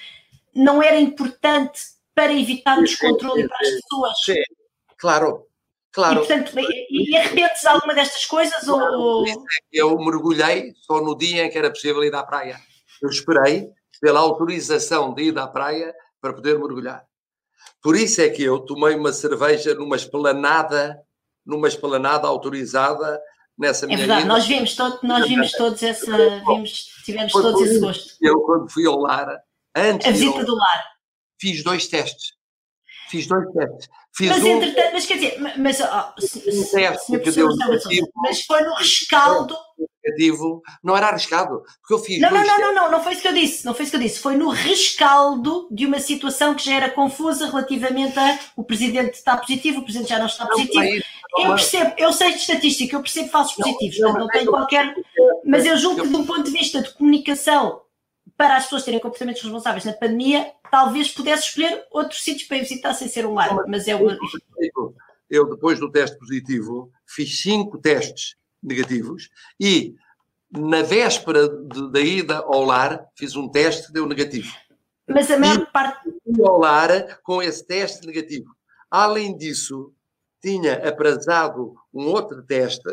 [0.54, 1.80] não era importante
[2.14, 4.12] para evitar o descontrole para as pessoas.
[4.24, 4.42] Sim,
[4.98, 6.18] claro, E, claro.
[6.20, 8.68] portanto, e, e arrependes de alguma destas coisas?
[8.68, 9.24] Ou...
[9.72, 12.58] Eu mergulhei só no dia em que era possível ir à praia.
[13.02, 13.68] Eu esperei
[14.00, 17.04] pela autorização de ir à praia para poder mergulhar.
[17.82, 20.98] Por isso é que eu tomei uma cerveja numa esplanada,
[21.44, 23.20] numa esplanada autorizada
[23.58, 24.28] nessa É minha verdade, ida.
[24.28, 26.16] nós vimos, todo, nós vimos todos essa.
[26.46, 28.14] Vimos, tivemos Foi todos esse gosto.
[28.20, 29.38] Eu, quando fui ao lar,
[29.74, 30.84] antes A visita ao- do lar.
[31.40, 32.32] fiz dois testes.
[33.10, 33.88] Fiz dois testes.
[34.16, 38.08] Fiz Mas, um, entretanto, mas quer dizer, mas, oh, se- se- teste que deu negativo.
[38.14, 39.56] Mas foi no rescaldo.
[40.04, 40.62] negativo.
[40.84, 43.28] Não era arriscado, porque eu fiz Não, não, não, não, não, não foi isso que
[43.28, 43.64] eu disse.
[43.66, 44.20] Não foi isso que eu disse.
[44.20, 49.36] Foi no rescaldo de uma situação que já era confusa relativamente a o presidente está
[49.36, 50.82] positivo, o presidente já não está positivo.
[50.84, 51.00] é
[51.36, 51.54] não Eu é.
[51.56, 54.94] percebo, eu sei de estatística, eu percebo falsos positivos, não, não tenho eu- qualquer.
[55.44, 57.80] Mas eu julgo que, de um ponto de vista de comunicação,
[58.36, 62.92] para as pessoas terem comportamentos responsáveis na pandemia, talvez pudesse escolher outros sítios para visitar
[62.94, 63.60] sem ser online.
[63.68, 64.16] Mas é uma.
[65.30, 69.94] Eu, depois do teste positivo, fiz cinco testes negativos e,
[70.50, 74.52] na véspera de- da ida ao lar, fiz um teste que deu negativo.
[75.08, 76.10] Mas a maior parte.
[76.24, 78.54] Fui ao lar com esse teste negativo.
[78.90, 79.92] Além disso,
[80.42, 82.88] tinha aprazado um outro teste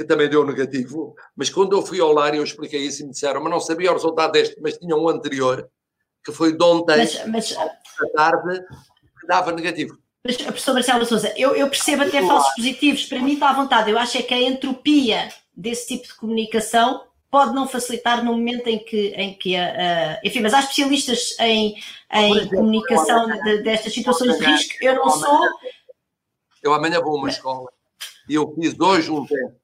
[0.00, 3.10] que também deu negativo, mas quando eu fui ao lar eu expliquei isso e me
[3.12, 5.68] disseram, mas não sabia o resultado deste, mas tinha um anterior,
[6.24, 8.64] que foi de ontem, Mas, mas, da tarde,
[9.20, 9.98] que dava negativo.
[10.24, 13.90] mas professor Marcelo Souza, eu, eu percebo até falsos positivos, para mim está à vontade.
[13.90, 18.66] Eu acho é que a entropia desse tipo de comunicação pode não facilitar no momento
[18.68, 21.76] em que, em que a, a- enfim, mas há especialistas em,
[22.12, 24.74] em exemplo, comunicação amanhã- de- destas situações de risco.
[24.80, 25.40] Eu não sou.
[26.62, 27.70] Eu amanhã vou a uma escola
[28.28, 29.59] e eu fiz hoje um teste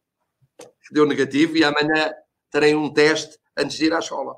[0.86, 2.12] que deu negativo e amanhã
[2.50, 4.36] terei um teste antes de ir à escola.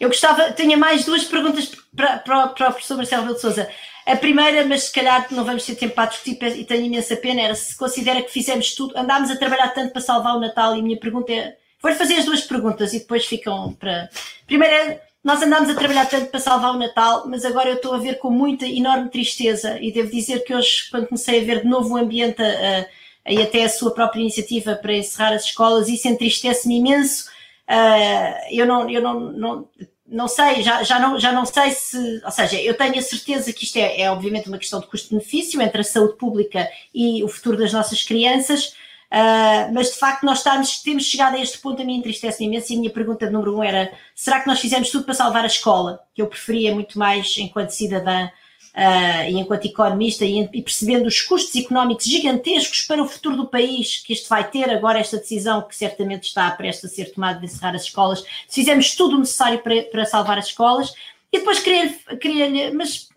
[0.00, 3.68] Eu gostava, tinha mais duas perguntas para, para, para o professor Marcelo Rebelo de Souza.
[4.06, 7.42] A primeira, mas se calhar não vamos ter tempo para discutir e tenho imensa pena,
[7.42, 10.80] era se considera que fizemos tudo, andámos a trabalhar tanto para salvar o Natal e
[10.80, 14.08] a minha pergunta é, vou-lhe fazer as duas perguntas e depois ficam para...
[14.46, 17.98] Primeira, nós andámos a trabalhar tanto para salvar o Natal, mas agora eu estou a
[17.98, 21.68] ver com muita, enorme tristeza e devo dizer que hoje, quando comecei a ver de
[21.68, 22.86] novo o ambiente a, a,
[23.28, 27.28] e até a sua própria iniciativa para encerrar as escolas, isso entristece-me imenso.
[27.68, 29.68] Uh, eu não, eu não, não,
[30.06, 33.52] não sei, já, já, não, já não sei se, ou seja, eu tenho a certeza
[33.52, 37.28] que isto é, é obviamente uma questão de custo-benefício entre a saúde pública e o
[37.28, 38.68] futuro das nossas crianças,
[39.10, 42.72] uh, mas de facto nós estamos, temos chegado a este ponto, a mim entristece-me imenso
[42.72, 45.48] e a minha pergunta número um era, será que nós fizemos tudo para salvar a
[45.48, 46.00] escola?
[46.14, 48.28] Que eu preferia muito mais enquanto cidadã
[48.76, 54.02] Uh, enquanto economista e, e, percebendo os custos económicos gigantescos para o futuro do país
[54.04, 57.46] que isto vai ter, agora esta decisão que certamente está prestes a ser tomada de
[57.46, 58.62] encerrar as escolas, se
[58.94, 60.92] tudo o necessário para, para salvar as escolas,
[61.32, 61.88] e depois queria,
[62.20, 63.08] queria mas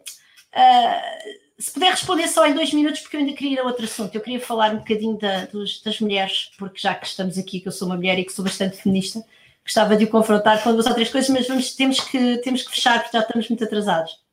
[0.56, 3.84] uh, se puder responder só em dois minutos, porque eu ainda queria ir a outro
[3.84, 7.60] assunto, eu queria falar um bocadinho da, dos, das mulheres, porque já que estamos aqui,
[7.60, 9.22] que eu sou uma mulher e que sou bastante feminista,
[9.62, 12.72] gostava de o confrontar com duas ou três coisas, mas vamos, temos, que, temos que
[12.72, 14.29] fechar porque já estamos muito atrasados.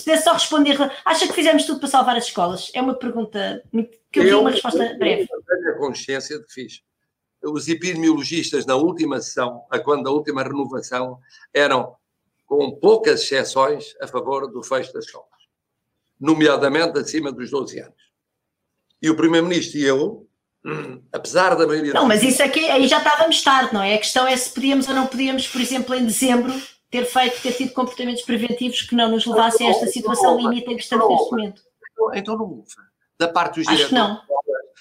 [0.00, 2.70] Se pudesse só responder, acha que fizemos tudo para salvar as escolas?
[2.74, 3.62] É uma pergunta
[4.10, 5.28] que eu vi uma resposta breve.
[5.30, 6.82] Eu tenho a consciência de que fiz.
[7.42, 11.18] Os epidemiologistas, na última sessão, a quando da última renovação,
[11.52, 11.94] eram,
[12.46, 15.28] com poucas exceções, a favor do fecho das escolas,
[16.18, 18.10] nomeadamente acima dos 12 anos.
[19.02, 20.26] E o Primeiro-Ministro e eu,
[21.12, 21.92] apesar da maioria.
[21.92, 23.96] Não, mas isso aqui aí já estávamos tarde, não é?
[23.96, 26.54] A questão é se podíamos ou não podíamos, por exemplo, em dezembro,
[26.90, 30.76] ter feito, ter tido comportamentos preventivos que não nos levassem a esta situação limite em
[30.76, 31.62] que estamos neste momento.
[32.14, 32.68] Então não houve.
[33.18, 34.20] Da parte dos Acho não.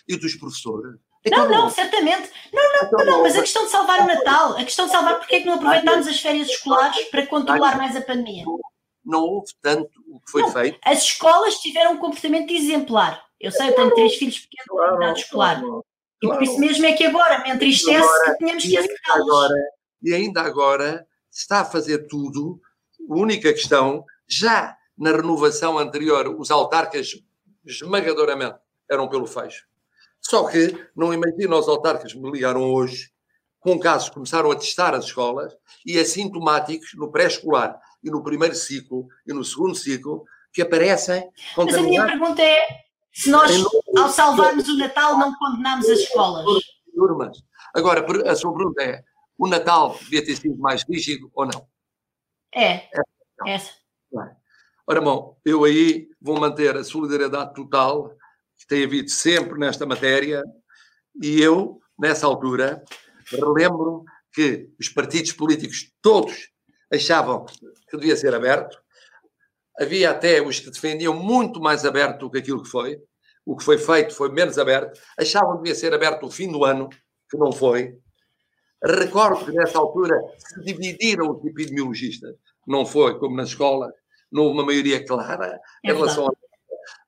[0.07, 0.95] e dos professores.
[1.23, 2.31] Então não, não, não, certamente.
[2.53, 5.19] Não, não, não, não, mas a questão de salvar o Natal, a questão de salvar
[5.19, 8.45] porque é que não aproveitámos as férias escolares para controlar mais a pandemia?
[9.05, 10.79] Não houve tanto o que foi não, feito.
[10.83, 13.21] As escolas tiveram um comportamento exemplar.
[13.39, 15.61] Eu sei, eu tenho três filhos pequenos claro, idade escolar.
[16.21, 18.77] E por isso mesmo é que agora me entristece agora, que tenhamos que
[19.09, 19.55] agora
[20.03, 21.07] E ainda agora
[21.41, 22.59] está a fazer tudo.
[23.09, 27.13] A única questão, já na renovação anterior, os autarcas
[27.65, 28.57] esmagadoramente
[28.89, 29.65] eram pelo fecho.
[30.21, 33.11] Só que, não imagino os autarcas que me ligaram hoje,
[33.59, 35.53] com casos que começaram a testar as escolas
[35.85, 41.75] e assintomáticos no pré-escolar e no primeiro ciclo e no segundo ciclo que aparecem Mas
[41.75, 42.67] a minha pergunta é
[43.11, 43.51] se nós,
[43.97, 46.63] ao salvarmos o Natal, não condenamos as escolas.
[47.73, 49.03] Agora, a sua pergunta é:
[49.39, 51.65] o Natal devia ter sido mais rígido ou não?
[52.53, 52.89] É.
[53.47, 53.71] Essa.
[54.85, 58.09] Ora, bom, eu aí vou manter a solidariedade total
[58.57, 60.43] que tem havido sempre nesta matéria
[61.21, 62.83] e eu, nessa altura,
[63.31, 66.49] relembro que os partidos políticos todos
[66.91, 67.45] achavam
[67.89, 68.77] que devia ser aberto.
[69.79, 72.99] Havia até os que defendiam muito mais aberto do que aquilo que foi.
[73.45, 74.99] O que foi feito foi menos aberto.
[75.17, 76.89] Achavam que devia ser aberto o fim do ano,
[77.29, 77.97] que não foi.
[78.83, 82.35] Recordo que nessa altura se dividiram os epidemiologistas.
[82.65, 83.91] Não foi como nas escolas,
[84.31, 86.31] não houve uma maioria clara é em relação a.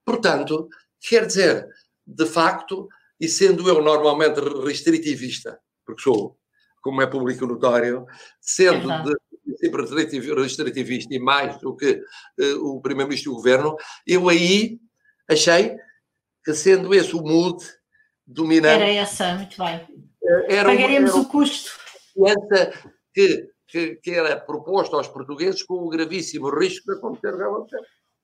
[0.03, 0.67] Portanto,
[0.99, 1.67] quer dizer,
[2.05, 6.38] de facto, e sendo eu normalmente restritivista, porque sou,
[6.82, 8.05] como é público notório,
[8.41, 9.84] sendo é de sempre
[10.41, 12.01] restritivista e mais do que
[12.39, 14.80] uh, o Primeiro-Ministro do Governo, eu aí
[15.30, 15.76] achei
[16.43, 17.63] que, sendo esse o mood
[18.26, 18.82] dominante.
[18.82, 20.11] Era essa, muito bem.
[20.47, 21.71] Era Pagaremos uma, era o custo.
[23.13, 27.75] Que, que, que, era proposto aos portugueses com o gravíssimo risco de acontecer realmente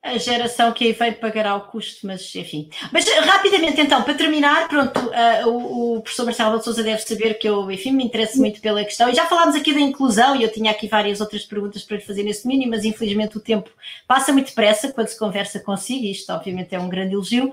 [0.07, 2.69] a geração que aí vem pagará o custo, mas enfim.
[2.93, 7.33] Mas rapidamente então, para terminar, pronto, uh, o, o, professor Marcelo de Souza deve saber
[7.37, 10.43] que eu, enfim, me interesso muito pela questão e já falámos aqui da inclusão e
[10.43, 13.69] eu tinha aqui várias outras perguntas para lhe fazer nesse domínio, mas infelizmente o tempo
[14.07, 17.51] passa muito depressa quando se conversa consigo e isto obviamente é um grande elogio.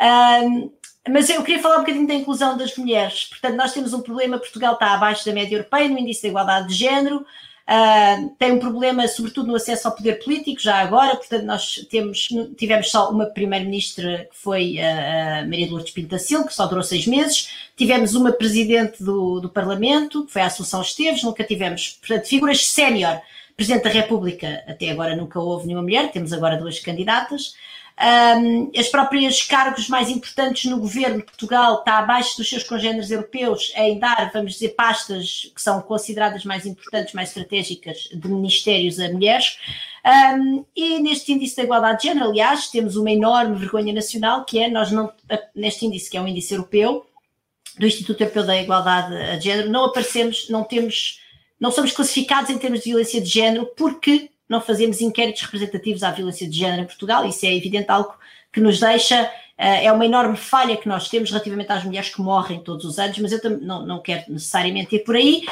[0.00, 0.72] Uh,
[1.08, 3.24] mas eu queria falar um bocadinho da inclusão das mulheres.
[3.24, 6.68] Portanto, nós temos um problema, Portugal está abaixo da média europeia no índice de igualdade
[6.68, 7.24] de género,
[7.66, 12.28] Uh, tem um problema, sobretudo, no acesso ao poder político, já agora, portanto, nós temos,
[12.58, 16.82] tivemos só uma primeira-ministra que foi a, Maria Lourdes Pinto da Silva, que só durou
[16.82, 21.98] seis meses, tivemos uma presidente do, do Parlamento, que foi a Assunção Esteves, nunca tivemos,
[22.00, 23.18] portanto, figuras sénior.
[23.56, 27.54] Presidente da República, até agora nunca houve nenhuma mulher, temos agora duas candidatas.
[27.96, 33.10] Um, as próprias cargos mais importantes no governo de Portugal está abaixo dos seus congêneres
[33.10, 38.98] europeus em dar, vamos dizer, pastas que são consideradas mais importantes, mais estratégicas de ministérios
[38.98, 39.58] a mulheres.
[40.04, 44.58] Um, e neste índice da igualdade de género, aliás, temos uma enorme vergonha nacional, que
[44.58, 45.12] é nós não,
[45.54, 47.06] neste índice, que é um índice europeu,
[47.78, 51.20] do Instituto Europeu da Igualdade de Género, não aparecemos, não temos,
[51.58, 56.10] não somos classificados em termos de violência de género porque não fazemos inquéritos representativos à
[56.10, 58.14] violência de género em Portugal, isso é evidente algo
[58.52, 62.60] que nos deixa, é uma enorme falha que nós temos relativamente às mulheres que morrem
[62.60, 65.44] todos os anos, mas eu não, não quero necessariamente ir por aí.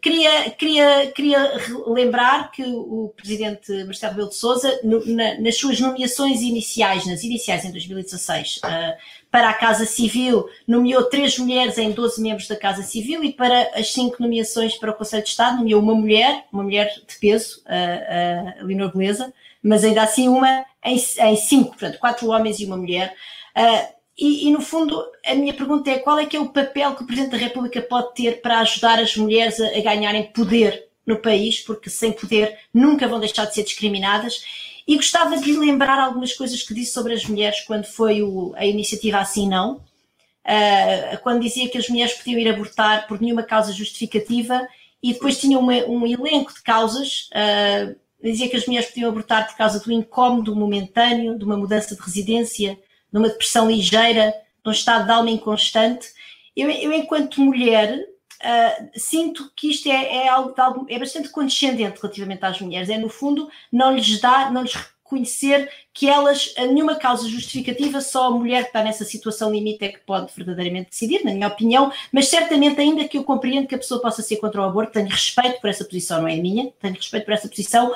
[0.00, 1.52] Queria, queria, queria
[1.86, 7.22] lembrar que o presidente Marcelo Rebelo de Sousa, no, na, nas suas nomeações iniciais, nas
[7.22, 8.96] iniciais em 2016, uh,
[9.32, 13.70] para a Casa Civil, nomeou três mulheres em 12 membros da Casa Civil e para
[13.74, 17.62] as cinco nomeações para o Conselho de Estado nomeou uma mulher, uma mulher de peso,
[17.64, 22.66] a, a Leonor Beleza, mas ainda assim uma em, em, cinco, portanto, quatro homens e
[22.66, 23.14] uma mulher.
[23.56, 26.94] Uh, e, e, no fundo, a minha pergunta é qual é que é o papel
[26.94, 30.88] que o Presidente da República pode ter para ajudar as mulheres a, a ganharem poder
[31.06, 34.44] no país, porque sem poder nunca vão deixar de ser discriminadas
[34.86, 38.52] e gostava de lhe lembrar algumas coisas que disse sobre as mulheres quando foi o,
[38.56, 43.42] a iniciativa Assim Não, uh, quando dizia que as mulheres podiam ir abortar por nenhuma
[43.42, 44.66] causa justificativa
[45.02, 47.28] e depois tinha uma, um elenco de causas.
[47.30, 51.94] Uh, dizia que as mulheres podiam abortar por causa do incómodo momentâneo, de uma mudança
[51.94, 52.78] de residência,
[53.12, 56.08] de uma depressão ligeira, de um estado de alma inconstante.
[56.56, 57.98] Eu, eu enquanto mulher,
[58.42, 60.52] Uh, sinto que isto é, é, algo,
[60.88, 62.88] é bastante condescendente relativamente às mulheres.
[62.88, 64.74] É, no fundo, não lhes dar, não lhes
[65.12, 69.84] reconhecer que elas, a nenhuma causa justificativa, só a mulher que está nessa situação limite
[69.84, 73.74] é que pode verdadeiramente decidir, na minha opinião, mas certamente, ainda que eu compreendo que
[73.74, 76.72] a pessoa possa ser contra o aborto, tenho respeito por essa posição, não é minha,
[76.80, 77.94] tenho respeito por essa posição,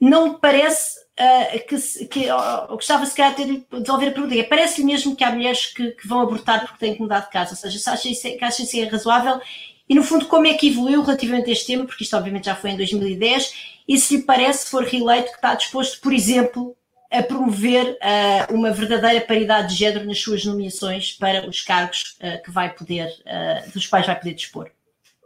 [0.00, 4.42] não me parece uh, que, que uh, gostava se calhar de desenvolver a pergunta, é,
[4.42, 7.50] parece-lhe mesmo que há mulheres que, que, vão abortar porque têm que mudar de casa,
[7.50, 9.40] ou seja, se acha isso, acha isso é razoável
[9.88, 12.54] e, no fundo, como é que evoluiu relativamente a este tema, porque isto obviamente já
[12.54, 16.76] foi em 2010, e se lhe parece, se for reeleito, que está disposto, por exemplo,
[17.10, 22.42] a promover uh, uma verdadeira paridade de género nas suas nomeações para os cargos uh,
[22.42, 24.70] que vai poder, uh, dos quais vai poder dispor.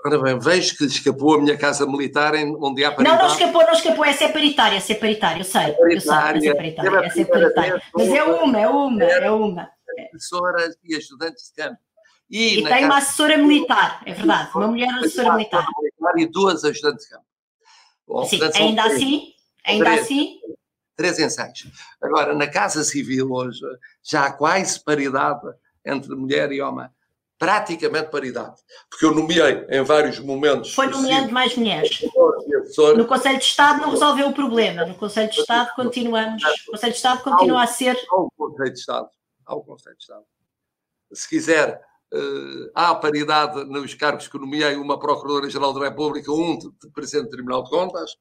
[0.05, 3.17] Ora bem, vejo que escapou a minha casa militar em, onde há paridade.
[3.17, 5.95] Não, não escapou, não escapou, essa é paritária, essa é paritária, eu sei, é paritária,
[5.95, 7.83] eu sei, essa é paritária, essa é paritária.
[7.95, 9.71] Mas é uma, é uma, é uma.
[10.11, 11.79] Professoras e ajudantes de campo.
[12.31, 15.65] E, e tem uma assessora militar, é verdade, uma mulher assessora militar.
[16.17, 17.25] E duas ajudantes de campo.
[18.07, 20.41] Bom, Sim, ainda três, assim, ainda três, assim.
[20.97, 21.67] Três ensaios.
[22.01, 23.61] Agora, na Casa Civil hoje,
[24.03, 25.47] já há quase paridade
[25.85, 26.89] entre mulher e homem.
[27.39, 28.61] Praticamente paridade.
[28.91, 30.75] Porque eu nomeei em vários momentos.
[30.75, 32.03] Foi nomeando mais mulheres.
[32.97, 34.85] No Conselho de Estado não resolveu o problema.
[34.85, 36.43] No Conselho de Estado continuamos.
[36.67, 37.97] O Conselho de Estado continua a ser.
[38.11, 39.09] Ao Conselho de Estado.
[39.47, 40.25] Ao Conselho de Estado.
[41.13, 41.81] Se quiser
[42.13, 47.27] Uh, há paridade nos cargos que nomeei uma Procuradora-Geral da República, um de, de Presidente
[47.27, 48.17] do Tribunal de Contas.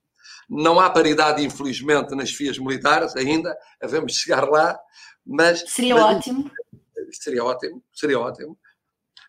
[0.50, 4.78] Não há paridade, infelizmente, nas FIAs militares ainda, havemos de chegar lá,
[5.26, 5.64] mas...
[5.68, 6.52] Seria mas, ótimo.
[7.12, 8.58] Seria ótimo, seria ótimo.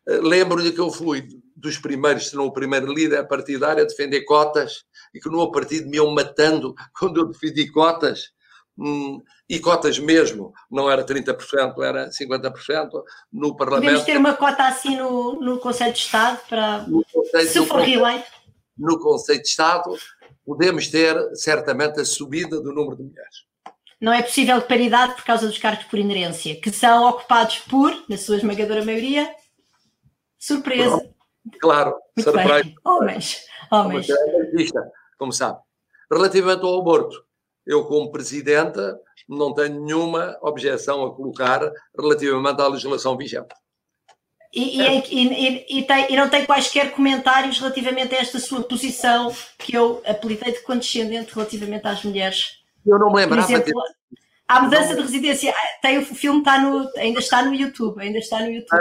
[0.08, 4.22] Uh, Lembro-lhe que eu fui dos primeiros, se não o primeiro líder partidário a defender
[4.22, 4.84] cotas
[5.14, 8.32] e que no meu partido me iam matando quando eu defendi cotas
[8.78, 12.90] Hum, e cotas mesmo, não era 30%, era 50%
[13.32, 13.86] no Parlamento.
[13.86, 16.86] Podemos ter uma cota assim no, no Conselho de Estado para
[17.44, 18.26] se for reeleito?
[18.76, 19.98] No Conselho de Estado
[20.46, 23.48] podemos ter certamente a subida do número de mulheres.
[24.00, 28.16] Não é possível paridade por causa dos cargos por inerência, que são ocupados por, na
[28.16, 29.28] sua esmagadora maioria,
[30.38, 31.02] surpresa,
[31.60, 32.62] Claro, Muito surprise.
[32.64, 32.74] bem.
[32.84, 34.06] Homens, homens.
[35.18, 35.58] Como sabe.
[36.10, 37.24] Relativamente ao aborto,
[37.68, 38.98] eu, como presidenta,
[39.28, 41.60] não tenho nenhuma objeção a colocar
[41.96, 43.54] relativamente à legislação vigente.
[44.54, 49.30] E, e, e, e, tem, e, não tem quaisquer comentários relativamente a esta sua posição
[49.58, 52.62] que eu apelidei de condescendente relativamente às mulheres.
[52.86, 53.46] Eu não me lembrava.
[53.46, 53.82] Por exemplo,
[54.48, 58.40] a mudança de residência, tem, o filme está no, ainda está no YouTube, ainda está
[58.40, 58.80] no YouTube.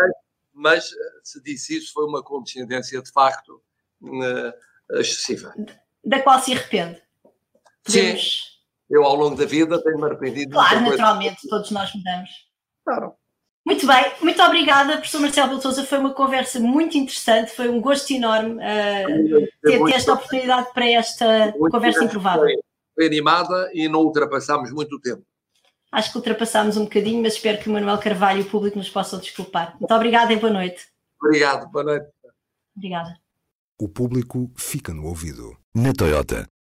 [0.53, 0.89] Mas
[1.21, 3.61] se disse isso, foi uma condescendência de facto
[4.01, 5.53] uh, excessiva.
[6.05, 7.01] Da qual se arrepende?
[7.83, 8.21] Podemos...
[8.21, 8.56] Sim,
[8.89, 10.51] eu ao longo da vida tenho-me arrependido.
[10.51, 11.49] Claro, naturalmente, coisa.
[11.49, 12.29] todos nós mudamos.
[12.85, 13.13] Claro.
[13.65, 15.83] Muito bem, muito obrigada, professor Marcelo Beltosa.
[15.83, 20.89] Foi uma conversa muito interessante, foi um gosto enorme uh, ter, ter esta oportunidade para
[20.89, 22.43] esta conversa improvável.
[22.43, 22.55] Foi,
[22.95, 25.21] foi animada e não ultrapassámos muito tempo.
[25.91, 28.89] Acho que ultrapassámos um bocadinho, mas espero que o Manuel Carvalho e o público nos
[28.89, 29.75] possam desculpar.
[29.79, 30.87] Muito obrigada e boa noite.
[31.21, 32.07] Obrigado, boa noite.
[32.75, 33.17] Obrigada.
[33.77, 35.57] O público fica no ouvido.
[35.75, 36.47] Na Toyota,